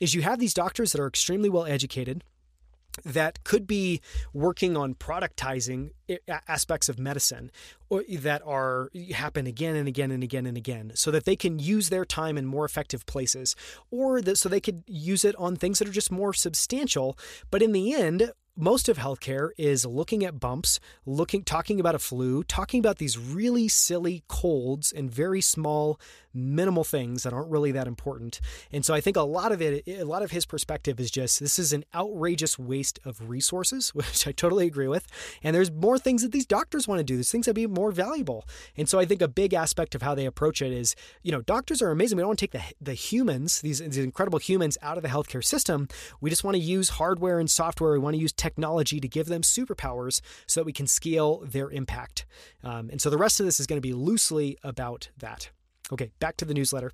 is 0.00 0.14
you 0.14 0.22
have 0.22 0.38
these 0.38 0.54
doctors 0.54 0.92
that 0.92 1.00
are 1.00 1.06
extremely 1.06 1.48
well 1.48 1.64
educated 1.64 2.24
that 3.04 3.42
could 3.44 3.66
be 3.66 4.00
working 4.32 4.76
on 4.76 4.94
productizing 4.94 5.90
eh, 6.08 6.16
aspects 6.48 6.88
of 6.88 6.98
medicine 6.98 7.50
that 8.08 8.42
are 8.46 8.90
happen 9.14 9.46
again 9.46 9.76
and 9.76 9.86
again 9.86 10.10
and 10.10 10.22
again 10.22 10.46
and 10.46 10.56
again 10.56 10.92
so 10.94 11.10
that 11.10 11.24
they 11.24 11.36
can 11.36 11.58
use 11.58 11.88
their 11.90 12.04
time 12.04 12.38
in 12.38 12.46
more 12.46 12.64
effective 12.64 13.04
places 13.06 13.54
or 13.90 14.22
that 14.22 14.36
so 14.36 14.48
they 14.48 14.60
could 14.60 14.82
use 14.86 15.24
it 15.24 15.34
on 15.36 15.56
things 15.56 15.78
that 15.78 15.88
are 15.88 15.92
just 15.92 16.10
more 16.10 16.32
substantial 16.32 17.18
but 17.50 17.62
in 17.62 17.72
the 17.72 17.92
end 17.92 18.32
most 18.56 18.88
of 18.88 18.98
healthcare 18.98 19.50
is 19.56 19.86
looking 19.86 20.24
at 20.24 20.38
bumps, 20.38 20.78
looking 21.06 21.42
talking 21.42 21.80
about 21.80 21.94
a 21.94 21.98
flu, 21.98 22.44
talking 22.44 22.80
about 22.80 22.98
these 22.98 23.18
really 23.18 23.66
silly 23.68 24.22
colds 24.28 24.92
and 24.92 25.10
very 25.10 25.40
small 25.40 25.98
minimal 26.34 26.84
things 26.84 27.22
that 27.22 27.32
aren't 27.32 27.50
really 27.50 27.72
that 27.72 27.86
important. 27.86 28.40
And 28.70 28.84
so 28.84 28.94
I 28.94 29.00
think 29.00 29.16
a 29.16 29.22
lot 29.22 29.52
of 29.52 29.60
it 29.60 29.86
a 29.86 30.04
lot 30.04 30.22
of 30.22 30.30
his 30.30 30.46
perspective 30.46 31.00
is 31.00 31.10
just 31.10 31.40
this 31.40 31.58
is 31.58 31.72
an 31.72 31.84
outrageous 31.94 32.58
waste 32.58 32.98
of 33.04 33.28
resources, 33.28 33.88
which 33.94 34.26
I 34.26 34.32
totally 34.32 34.66
agree 34.66 34.88
with. 34.88 35.06
And 35.42 35.54
there's 35.54 35.70
more 35.70 35.98
things 35.98 36.22
that 36.22 36.32
these 36.32 36.46
doctors 36.46 36.86
want 36.86 36.98
to 36.98 37.04
do. 37.04 37.16
There's 37.16 37.30
things 37.30 37.46
that 37.46 37.54
be 37.54 37.66
more 37.66 37.92
valuable. 37.92 38.46
And 38.76 38.88
so 38.88 38.98
I 38.98 39.04
think 39.04 39.22
a 39.22 39.28
big 39.28 39.54
aspect 39.54 39.94
of 39.94 40.02
how 40.02 40.14
they 40.14 40.26
approach 40.26 40.62
it 40.62 40.72
is, 40.72 40.94
you 41.22 41.32
know, 41.32 41.40
doctors 41.42 41.82
are 41.82 41.90
amazing. 41.90 42.16
We 42.16 42.22
don't 42.22 42.28
want 42.28 42.38
to 42.40 42.46
take 42.46 42.52
the 42.52 42.92
the 42.92 42.94
humans, 42.94 43.60
these, 43.60 43.78
these 43.78 43.98
incredible 43.98 44.38
humans 44.38 44.76
out 44.82 44.96
of 44.96 45.02
the 45.02 45.08
healthcare 45.08 45.44
system. 45.44 45.88
We 46.20 46.30
just 46.30 46.44
want 46.44 46.56
to 46.56 46.62
use 46.62 46.90
hardware 46.90 47.38
and 47.38 47.50
software. 47.50 47.92
We 47.92 47.98
want 47.98 48.14
to 48.14 48.20
use 48.20 48.32
technology 48.42 48.98
to 48.98 49.06
give 49.06 49.26
them 49.26 49.42
superpowers 49.42 50.20
so 50.48 50.60
that 50.60 50.64
we 50.64 50.72
can 50.72 50.88
scale 50.88 51.44
their 51.46 51.70
impact. 51.70 52.26
Um, 52.64 52.90
and 52.90 53.00
so 53.00 53.08
the 53.08 53.16
rest 53.16 53.38
of 53.38 53.46
this 53.46 53.60
is 53.60 53.68
going 53.68 53.76
to 53.76 53.88
be 53.88 53.92
loosely 53.94 54.58
about 54.64 55.10
that. 55.18 55.50
Okay, 55.92 56.10
back 56.18 56.36
to 56.38 56.44
the 56.44 56.54
newsletter. 56.54 56.90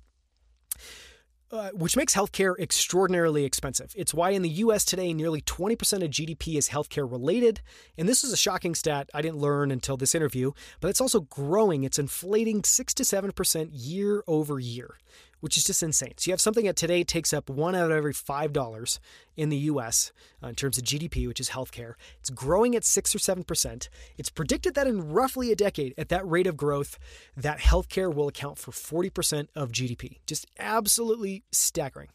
Uh, 1.51 1.71
which 1.71 1.97
makes 1.97 2.13
healthcare 2.13 2.53
extraordinarily 2.59 3.43
expensive. 3.43 3.91
It's 3.95 4.13
why 4.13 4.29
in 4.29 4.43
the 4.43 4.49
US 4.65 4.85
today, 4.85 5.15
nearly 5.15 5.41
20% 5.41 5.71
of 6.03 6.11
GDP 6.11 6.59
is 6.59 6.69
healthcare 6.69 7.11
related. 7.11 7.61
And 7.97 8.07
this 8.07 8.23
is 8.23 8.31
a 8.31 8.37
shocking 8.37 8.75
stat 8.75 9.09
I 9.15 9.23
didn't 9.23 9.39
learn 9.39 9.71
until 9.71 9.97
this 9.97 10.13
interview, 10.13 10.51
but 10.79 10.89
it's 10.89 11.01
also 11.01 11.21
growing. 11.21 11.83
It's 11.83 11.97
inflating 11.97 12.63
6 12.63 12.93
to 12.93 13.03
7% 13.03 13.69
year 13.73 14.23
over 14.27 14.59
year, 14.59 14.99
which 15.39 15.57
is 15.57 15.63
just 15.63 15.83
insane. 15.83 16.13
So 16.17 16.29
you 16.29 16.33
have 16.33 16.41
something 16.41 16.65
that 16.65 16.75
today 16.75 17.03
takes 17.03 17.33
up 17.33 17.49
one 17.49 17.75
out 17.75 17.91
of 17.91 17.97
every 17.97 18.13
$5 18.13 18.99
in 19.37 19.49
the 19.49 19.57
US 19.57 20.11
uh, 20.43 20.47
in 20.47 20.55
terms 20.55 20.77
of 20.77 20.83
GDP, 20.83 21.27
which 21.27 21.39
is 21.39 21.49
healthcare. 21.49 21.93
It's 22.19 22.29
growing 22.29 22.75
at 22.75 22.83
6 22.83 23.15
or 23.15 23.19
7%. 23.19 23.89
It's 24.17 24.29
predicted 24.29 24.75
that 24.75 24.87
in 24.87 25.11
roughly 25.11 25.51
a 25.51 25.55
decade, 25.55 25.93
at 25.97 26.09
that 26.09 26.27
rate 26.27 26.47
of 26.47 26.57
growth, 26.57 26.97
that 27.35 27.59
healthcare 27.59 28.13
will 28.13 28.27
account 28.27 28.57
for 28.57 28.71
40% 28.71 29.47
of 29.55 29.71
GDP. 29.71 30.19
Just 30.25 30.45
absolutely 30.57 31.43
staggering. 31.51 32.09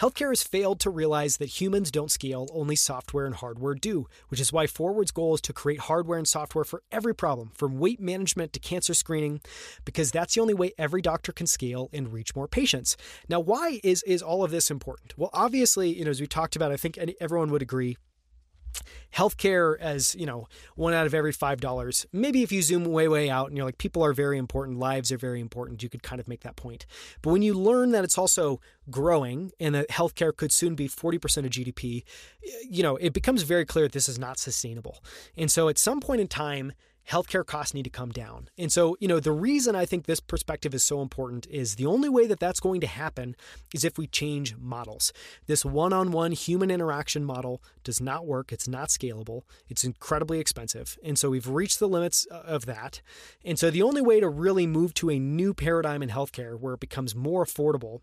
Healthcare 0.00 0.30
has 0.30 0.42
failed 0.42 0.80
to 0.80 0.90
realize 0.90 1.36
that 1.36 1.60
humans 1.60 1.90
don't 1.90 2.10
scale, 2.10 2.48
only 2.52 2.76
software 2.76 3.26
and 3.26 3.34
hardware 3.34 3.74
do, 3.74 4.06
which 4.28 4.40
is 4.40 4.52
why 4.52 4.66
Forward's 4.66 5.10
goal 5.10 5.34
is 5.34 5.40
to 5.42 5.52
create 5.52 5.80
hardware 5.80 6.18
and 6.18 6.28
software 6.28 6.64
for 6.64 6.82
every 6.90 7.14
problem, 7.14 7.50
from 7.54 7.78
weight 7.78 8.00
management 8.00 8.52
to 8.52 8.60
cancer 8.60 8.94
screening, 8.94 9.40
because 9.84 10.10
that's 10.10 10.34
the 10.34 10.40
only 10.40 10.54
way 10.54 10.72
every 10.78 11.02
doctor 11.02 11.32
can 11.32 11.46
scale 11.46 11.88
and 11.92 12.12
reach 12.12 12.34
more 12.34 12.48
patients. 12.48 12.96
Now, 13.28 13.40
why 13.40 13.80
is, 13.82 14.02
is 14.04 14.22
all 14.22 14.44
of 14.44 14.50
this 14.50 14.70
important? 14.70 15.16
Well, 15.16 15.30
obviously, 15.32 15.96
you 15.96 16.04
know, 16.04 16.10
as 16.10 16.20
we 16.20 16.26
talked 16.26 16.56
about, 16.56 16.72
I 16.72 16.76
think 16.76 16.98
everyone 17.20 17.50
would 17.50 17.62
agree 17.62 17.96
healthcare 19.14 19.78
as 19.78 20.14
you 20.14 20.26
know 20.26 20.46
one 20.74 20.94
out 20.94 21.06
of 21.06 21.14
every 21.14 21.32
five 21.32 21.60
dollars. 21.60 22.06
Maybe 22.12 22.42
if 22.42 22.52
you 22.52 22.62
zoom 22.62 22.84
way 22.84 23.08
way 23.08 23.30
out 23.30 23.48
and 23.48 23.56
you're 23.56 23.66
like 23.66 23.78
people 23.78 24.04
are 24.04 24.12
very 24.12 24.38
important 24.38 24.78
lives 24.78 25.12
are 25.12 25.18
very 25.18 25.40
important 25.40 25.82
you 25.82 25.88
could 25.88 26.02
kind 26.02 26.20
of 26.20 26.28
make 26.28 26.40
that 26.40 26.56
point. 26.56 26.86
But 27.20 27.30
when 27.30 27.42
you 27.42 27.54
learn 27.54 27.92
that 27.92 28.04
it's 28.04 28.18
also 28.18 28.60
growing 28.90 29.52
and 29.60 29.74
that 29.74 29.88
healthcare 29.88 30.36
could 30.36 30.52
soon 30.52 30.74
be 30.74 30.88
40% 30.88 31.38
of 31.38 31.50
gdp 31.50 32.02
you 32.68 32.82
know 32.82 32.96
it 32.96 33.12
becomes 33.12 33.42
very 33.42 33.64
clear 33.64 33.84
that 33.86 33.92
this 33.92 34.08
is 34.08 34.18
not 34.18 34.38
sustainable. 34.38 35.02
And 35.36 35.50
so 35.50 35.68
at 35.68 35.78
some 35.78 36.00
point 36.00 36.20
in 36.20 36.28
time 36.28 36.72
healthcare 37.08 37.44
costs 37.44 37.74
need 37.74 37.82
to 37.84 37.90
come 37.90 38.10
down. 38.10 38.48
And 38.56 38.72
so, 38.72 38.96
you 39.00 39.08
know, 39.08 39.20
the 39.20 39.32
reason 39.32 39.74
I 39.74 39.84
think 39.84 40.06
this 40.06 40.20
perspective 40.20 40.74
is 40.74 40.82
so 40.82 41.02
important 41.02 41.46
is 41.48 41.76
the 41.76 41.86
only 41.86 42.08
way 42.08 42.26
that 42.26 42.40
that's 42.40 42.60
going 42.60 42.80
to 42.80 42.86
happen 42.86 43.36
is 43.74 43.84
if 43.84 43.98
we 43.98 44.06
change 44.06 44.56
models. 44.56 45.12
This 45.46 45.64
one 45.64 45.92
on 45.92 46.12
one 46.12 46.32
human 46.32 46.70
interaction 46.70 47.24
model 47.24 47.62
does 47.84 48.00
not 48.00 48.26
work. 48.26 48.52
It's 48.52 48.68
not 48.68 48.88
scalable. 48.88 49.42
It's 49.68 49.84
incredibly 49.84 50.38
expensive. 50.38 50.98
And 51.04 51.18
so 51.18 51.30
we've 51.30 51.48
reached 51.48 51.78
the 51.78 51.88
limits 51.88 52.26
uh, 52.30 52.42
of 52.44 52.66
that. 52.66 53.02
And 53.44 53.58
so 53.58 53.70
the 53.70 53.82
only 53.82 54.02
way 54.02 54.20
to 54.20 54.28
really 54.28 54.66
move 54.66 54.94
to 54.94 55.10
a 55.10 55.18
new 55.18 55.54
paradigm 55.54 56.02
in 56.02 56.08
healthcare 56.08 56.58
where 56.58 56.74
it 56.74 56.80
becomes 56.80 57.14
more 57.14 57.44
affordable 57.44 58.00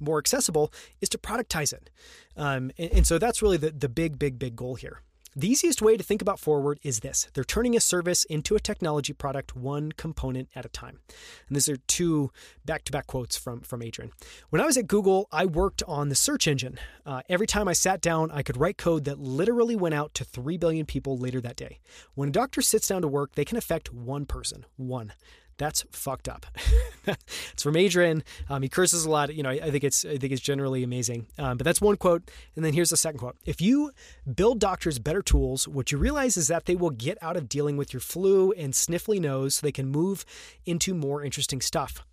more 0.00 0.18
accessible 0.18 0.70
is 1.00 1.08
to 1.08 1.18
productize 1.18 1.72
it. 1.72 1.90
Um, 2.36 2.70
and, 2.78 2.92
and, 2.92 3.06
so 3.06 3.18
that's 3.18 3.40
really 3.40 3.56
the, 3.56 3.70
the 3.70 3.88
big, 3.88 4.18
big, 4.18 4.38
big 4.38 4.54
goal 4.54 4.74
here. 4.74 5.00
The 5.38 5.48
easiest 5.48 5.80
way 5.80 5.96
to 5.96 6.02
think 6.02 6.20
about 6.20 6.40
Forward 6.40 6.80
is 6.82 6.98
this 6.98 7.28
they're 7.32 7.44
turning 7.44 7.76
a 7.76 7.80
service 7.80 8.24
into 8.24 8.56
a 8.56 8.60
technology 8.60 9.12
product 9.12 9.54
one 9.54 9.92
component 9.92 10.48
at 10.56 10.64
a 10.64 10.68
time. 10.68 10.98
And 11.46 11.54
these 11.54 11.68
are 11.68 11.76
two 11.76 12.32
back 12.64 12.82
to 12.86 12.90
back 12.90 13.06
quotes 13.06 13.36
from, 13.36 13.60
from 13.60 13.80
Adrian. 13.80 14.10
When 14.50 14.60
I 14.60 14.66
was 14.66 14.76
at 14.76 14.88
Google, 14.88 15.28
I 15.30 15.46
worked 15.46 15.84
on 15.86 16.08
the 16.08 16.16
search 16.16 16.48
engine. 16.48 16.80
Uh, 17.06 17.22
every 17.28 17.46
time 17.46 17.68
I 17.68 17.72
sat 17.72 18.00
down, 18.00 18.32
I 18.32 18.42
could 18.42 18.56
write 18.56 18.78
code 18.78 19.04
that 19.04 19.20
literally 19.20 19.76
went 19.76 19.94
out 19.94 20.12
to 20.14 20.24
3 20.24 20.56
billion 20.56 20.86
people 20.86 21.16
later 21.16 21.40
that 21.40 21.54
day. 21.54 21.78
When 22.16 22.30
a 22.30 22.32
doctor 22.32 22.60
sits 22.60 22.88
down 22.88 23.02
to 23.02 23.08
work, 23.08 23.36
they 23.36 23.44
can 23.44 23.58
affect 23.58 23.92
one 23.92 24.26
person, 24.26 24.66
one. 24.76 25.12
That's 25.58 25.84
fucked 25.90 26.28
up. 26.28 26.46
it's 27.06 27.62
from 27.62 27.76
Adrian. 27.76 28.22
Um, 28.48 28.62
he 28.62 28.68
curses 28.68 29.04
a 29.04 29.10
lot. 29.10 29.34
You 29.34 29.42
know, 29.42 29.50
I, 29.50 29.60
I, 29.64 29.70
think 29.70 29.84
it's 29.84 30.04
I 30.04 30.16
think 30.16 30.32
it's 30.32 30.40
generally 30.40 30.84
amazing. 30.84 31.26
Um, 31.36 31.58
but 31.58 31.64
that's 31.64 31.80
one 31.80 31.96
quote. 31.96 32.30
And 32.56 32.64
then 32.64 32.72
here's 32.72 32.90
the 32.90 32.96
second 32.96 33.18
quote: 33.18 33.36
If 33.44 33.60
you 33.60 33.90
build 34.32 34.60
doctors 34.60 34.98
better 34.98 35.20
tools, 35.20 35.66
what 35.66 35.90
you 35.90 35.98
realize 35.98 36.36
is 36.36 36.46
that 36.48 36.66
they 36.66 36.76
will 36.76 36.90
get 36.90 37.18
out 37.20 37.36
of 37.36 37.48
dealing 37.48 37.76
with 37.76 37.92
your 37.92 38.00
flu 38.00 38.52
and 38.52 38.72
sniffly 38.72 39.20
nose, 39.20 39.56
so 39.56 39.66
they 39.66 39.72
can 39.72 39.88
move 39.88 40.24
into 40.64 40.94
more 40.94 41.24
interesting 41.24 41.60
stuff. 41.60 42.04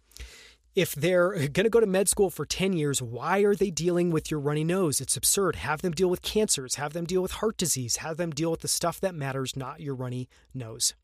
If 0.74 0.94
they're 0.94 1.30
going 1.48 1.66
to 1.66 1.70
go 1.70 1.80
to 1.80 1.86
med 1.86 2.10
school 2.10 2.32
for 2.32 2.46
10 2.46 2.74
years, 2.74 3.00
why 3.02 3.40
are 3.40 3.56
they 3.56 3.70
dealing 3.70 4.10
with 4.10 4.32
your 4.32 4.40
runny 4.40 4.64
nose? 4.64 5.00
It's 5.00 5.16
absurd. 5.16 5.58
Have 5.58 5.84
them 5.84 5.94
deal 5.94 6.10
with 6.10 6.24
cancers, 6.24 6.76
have 6.76 6.94
them 6.94 7.06
deal 7.06 7.22
with 7.22 7.34
heart 7.34 7.58
disease, 7.58 7.98
have 7.98 8.18
them 8.18 8.32
deal 8.32 8.52
with 8.52 8.62
the 8.62 8.68
stuff 8.68 9.00
that 9.02 9.14
matters, 9.14 9.56
not 9.56 9.80
your 9.80 9.96
runny 9.96 10.28
nose. 10.54 10.96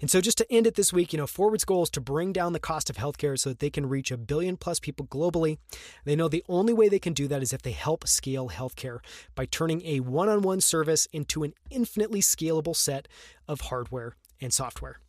And 0.00 0.10
so, 0.10 0.20
just 0.20 0.38
to 0.38 0.52
end 0.52 0.66
it 0.66 0.74
this 0.74 0.92
week, 0.92 1.12
you 1.12 1.18
know, 1.18 1.26
Forward's 1.26 1.64
goal 1.64 1.82
is 1.82 1.90
to 1.90 2.00
bring 2.00 2.32
down 2.32 2.52
the 2.52 2.60
cost 2.60 2.88
of 2.90 2.96
healthcare 2.96 3.38
so 3.38 3.50
that 3.50 3.58
they 3.58 3.70
can 3.70 3.88
reach 3.88 4.10
a 4.10 4.16
billion 4.16 4.56
plus 4.56 4.78
people 4.78 5.06
globally. 5.06 5.58
They 6.04 6.16
know 6.16 6.28
the 6.28 6.44
only 6.48 6.72
way 6.72 6.88
they 6.88 6.98
can 6.98 7.12
do 7.12 7.28
that 7.28 7.42
is 7.42 7.52
if 7.52 7.62
they 7.62 7.72
help 7.72 8.06
scale 8.06 8.48
healthcare 8.48 8.98
by 9.34 9.46
turning 9.46 9.84
a 9.84 10.00
one 10.00 10.28
on 10.28 10.42
one 10.42 10.60
service 10.60 11.06
into 11.12 11.42
an 11.42 11.54
infinitely 11.70 12.20
scalable 12.20 12.76
set 12.76 13.08
of 13.46 13.62
hardware 13.62 14.14
and 14.40 14.52
software. 14.52 15.00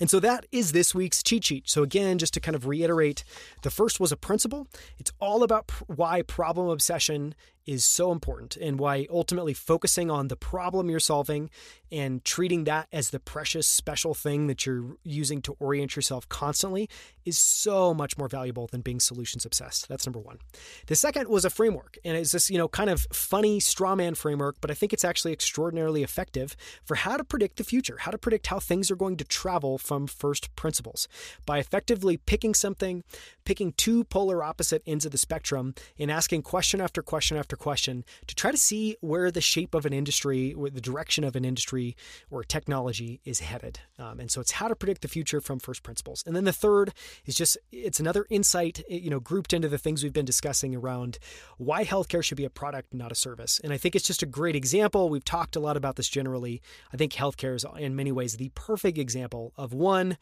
And 0.00 0.08
so 0.08 0.20
that 0.20 0.46
is 0.52 0.72
this 0.72 0.94
week's 0.94 1.22
cheat 1.22 1.44
sheet. 1.44 1.68
So, 1.68 1.82
again, 1.82 2.18
just 2.18 2.34
to 2.34 2.40
kind 2.40 2.54
of 2.54 2.66
reiterate, 2.66 3.24
the 3.62 3.70
first 3.70 3.98
was 3.98 4.12
a 4.12 4.16
principle. 4.16 4.68
It's 4.98 5.10
all 5.18 5.42
about 5.42 5.68
pr- 5.68 5.84
why 5.88 6.22
problem 6.22 6.68
obsession 6.68 7.34
is 7.68 7.84
so 7.84 8.10
important 8.10 8.56
and 8.56 8.78
why 8.78 9.06
ultimately 9.10 9.52
focusing 9.52 10.10
on 10.10 10.28
the 10.28 10.36
problem 10.36 10.88
you're 10.88 10.98
solving 10.98 11.50
and 11.92 12.24
treating 12.24 12.64
that 12.64 12.88
as 12.92 13.10
the 13.10 13.20
precious 13.20 13.68
special 13.68 14.14
thing 14.14 14.46
that 14.46 14.64
you're 14.64 14.96
using 15.02 15.42
to 15.42 15.54
orient 15.60 15.94
yourself 15.94 16.26
constantly 16.30 16.88
is 17.26 17.38
so 17.38 17.92
much 17.92 18.16
more 18.16 18.26
valuable 18.26 18.68
than 18.68 18.80
being 18.80 18.98
solutions 18.98 19.44
obsessed. 19.44 19.86
That's 19.86 20.06
number 20.06 20.18
one. 20.18 20.38
The 20.86 20.96
second 20.96 21.28
was 21.28 21.44
a 21.44 21.50
framework, 21.50 21.98
and 22.06 22.16
it's 22.16 22.32
this, 22.32 22.50
you 22.50 22.56
know, 22.56 22.68
kind 22.68 22.88
of 22.88 23.06
funny 23.12 23.60
straw 23.60 23.94
man 23.94 24.14
framework, 24.14 24.56
but 24.62 24.70
I 24.70 24.74
think 24.74 24.94
it's 24.94 25.04
actually 25.04 25.34
extraordinarily 25.34 26.02
effective 26.02 26.56
for 26.84 26.94
how 26.94 27.18
to 27.18 27.24
predict 27.24 27.58
the 27.58 27.64
future, 27.64 27.98
how 28.00 28.10
to 28.10 28.18
predict 28.18 28.46
how 28.46 28.60
things 28.60 28.90
are 28.90 28.96
going 28.96 29.18
to 29.18 29.24
travel 29.24 29.76
from 29.76 30.06
first 30.06 30.54
principles 30.56 31.06
by 31.44 31.58
effectively 31.58 32.16
picking 32.16 32.54
something, 32.54 33.04
picking 33.44 33.72
two 33.72 34.04
polar 34.04 34.42
opposite 34.42 34.82
ends 34.86 35.04
of 35.04 35.12
the 35.12 35.18
spectrum, 35.18 35.74
and 35.98 36.10
asking 36.10 36.40
question 36.40 36.80
after 36.80 37.02
question 37.02 37.36
after 37.36 37.57
question 37.58 38.04
to 38.26 38.34
try 38.34 38.50
to 38.50 38.56
see 38.56 38.96
where 39.00 39.30
the 39.30 39.40
shape 39.40 39.74
of 39.74 39.84
an 39.84 39.92
industry, 39.92 40.54
or 40.54 40.70
the 40.70 40.80
direction 40.80 41.24
of 41.24 41.36
an 41.36 41.44
industry 41.44 41.96
or 42.30 42.44
technology 42.44 43.20
is 43.24 43.40
headed. 43.40 43.80
Um, 43.98 44.20
and 44.20 44.30
so 44.30 44.40
it's 44.40 44.52
how 44.52 44.68
to 44.68 44.76
predict 44.76 45.02
the 45.02 45.08
future 45.08 45.40
from 45.40 45.58
first 45.58 45.82
principles. 45.82 46.22
And 46.26 46.34
then 46.34 46.44
the 46.44 46.52
third 46.52 46.92
is 47.26 47.34
just 47.34 47.58
it's 47.72 48.00
another 48.00 48.26
insight, 48.30 48.82
you 48.88 49.10
know, 49.10 49.20
grouped 49.20 49.52
into 49.52 49.68
the 49.68 49.78
things 49.78 50.02
we've 50.02 50.12
been 50.12 50.24
discussing 50.24 50.74
around 50.74 51.18
why 51.56 51.84
healthcare 51.84 52.22
should 52.22 52.36
be 52.36 52.44
a 52.44 52.50
product, 52.50 52.94
not 52.94 53.12
a 53.12 53.14
service. 53.14 53.60
And 53.62 53.72
I 53.72 53.76
think 53.76 53.94
it's 53.94 54.06
just 54.06 54.22
a 54.22 54.26
great 54.26 54.56
example. 54.56 55.08
We've 55.08 55.24
talked 55.24 55.56
a 55.56 55.60
lot 55.60 55.76
about 55.76 55.96
this 55.96 56.08
generally. 56.08 56.62
I 56.92 56.96
think 56.96 57.12
healthcare 57.12 57.54
is 57.54 57.64
in 57.78 57.96
many 57.96 58.12
ways 58.12 58.36
the 58.36 58.50
perfect 58.54 58.98
example 58.98 59.52
of 59.56 59.72
one 59.72 60.16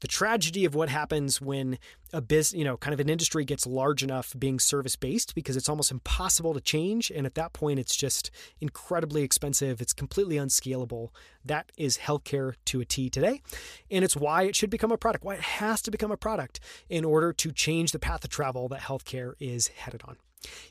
the 0.00 0.08
tragedy 0.08 0.64
of 0.64 0.74
what 0.74 0.88
happens 0.88 1.40
when 1.40 1.78
a 2.12 2.20
business, 2.20 2.58
you 2.58 2.64
know, 2.64 2.76
kind 2.76 2.92
of 2.92 3.00
an 3.00 3.08
industry 3.08 3.44
gets 3.44 3.66
large 3.66 4.02
enough 4.02 4.34
being 4.38 4.58
service 4.58 4.96
based 4.96 5.34
because 5.34 5.56
it's 5.56 5.68
almost 5.68 5.90
impossible 5.90 6.54
to 6.54 6.60
change. 6.60 7.10
And 7.10 7.26
at 7.26 7.34
that 7.34 7.52
point, 7.52 7.78
it's 7.78 7.94
just 7.94 8.30
incredibly 8.60 9.22
expensive. 9.22 9.80
It's 9.80 9.92
completely 9.92 10.36
unscalable. 10.36 11.14
That 11.44 11.70
is 11.76 11.98
healthcare 11.98 12.54
to 12.66 12.80
a 12.80 12.84
T 12.84 13.10
today. 13.10 13.42
And 13.90 14.04
it's 14.04 14.16
why 14.16 14.44
it 14.44 14.56
should 14.56 14.70
become 14.70 14.92
a 14.92 14.98
product, 14.98 15.24
why 15.24 15.34
it 15.34 15.40
has 15.40 15.82
to 15.82 15.90
become 15.90 16.10
a 16.10 16.16
product 16.16 16.60
in 16.88 17.04
order 17.04 17.32
to 17.32 17.52
change 17.52 17.92
the 17.92 17.98
path 17.98 18.24
of 18.24 18.30
travel 18.30 18.68
that 18.68 18.80
healthcare 18.80 19.34
is 19.38 19.68
headed 19.68 20.02
on. 20.06 20.16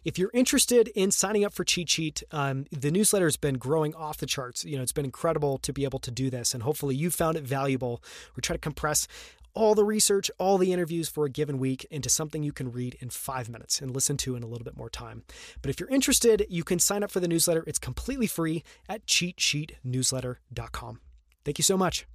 If 0.04 0.18
you're 0.18 0.32
interested 0.34 0.88
in 0.90 1.12
signing 1.12 1.46
up 1.46 1.54
for 1.54 1.64
Cheat 1.64 1.90
Sheet, 1.90 2.24
um, 2.32 2.66
the 2.72 2.92
newsletter 2.92 3.26
has 3.26 3.38
been 3.38 3.58
growing 3.58 3.94
off 3.96 4.18
the 4.18 4.26
charts. 4.26 4.66
You 4.66 4.78
know, 4.78 4.84
it's 4.84 4.92
been 4.92 5.06
incredible 5.06 5.58
to 5.60 5.74
be 5.74 5.84
able 5.84 6.00
to 6.00 6.12
do 6.12 6.30
this, 6.30 6.54
and 6.54 6.64
hopefully 6.64 6.96
you 6.96 7.12
found 7.12 7.38
it 7.38 7.44
valuable. 7.44 8.04
We 8.36 8.42
try 8.42 8.56
to 8.56 8.60
compress 8.60 9.08
all 9.54 9.76
the 9.76 9.84
research, 9.84 10.30
all 10.38 10.58
the 10.58 10.72
interviews 10.72 11.10
for 11.10 11.26
a 11.26 11.30
given 11.30 11.58
week 11.58 11.86
into 11.90 12.10
something 12.10 12.44
you 12.44 12.54
can 12.54 12.72
read 12.72 12.96
in 13.00 13.10
five 13.10 13.50
minutes 13.50 13.82
and 13.82 13.92
listen 13.92 14.18
to 14.18 14.36
in 14.36 14.44
a 14.44 14.48
little 14.48 14.64
bit 14.64 14.78
more 14.78 14.90
time. 14.90 15.24
But 15.62 15.70
if 15.70 15.80
you're 15.80 15.90
interested, 15.90 16.46
you 16.50 16.64
can 16.64 16.80
sign 16.80 17.04
up 17.04 17.12
for 17.12 17.20
the 17.20 17.28
newsletter. 17.28 17.64
It's 17.68 17.80
completely 17.80 18.28
free 18.28 18.64
at 18.88 19.06
cheatsheetnewsletter.com. 19.06 21.00
Thank 21.44 21.58
you 21.58 21.64
so 21.64 21.78
much. 21.78 22.06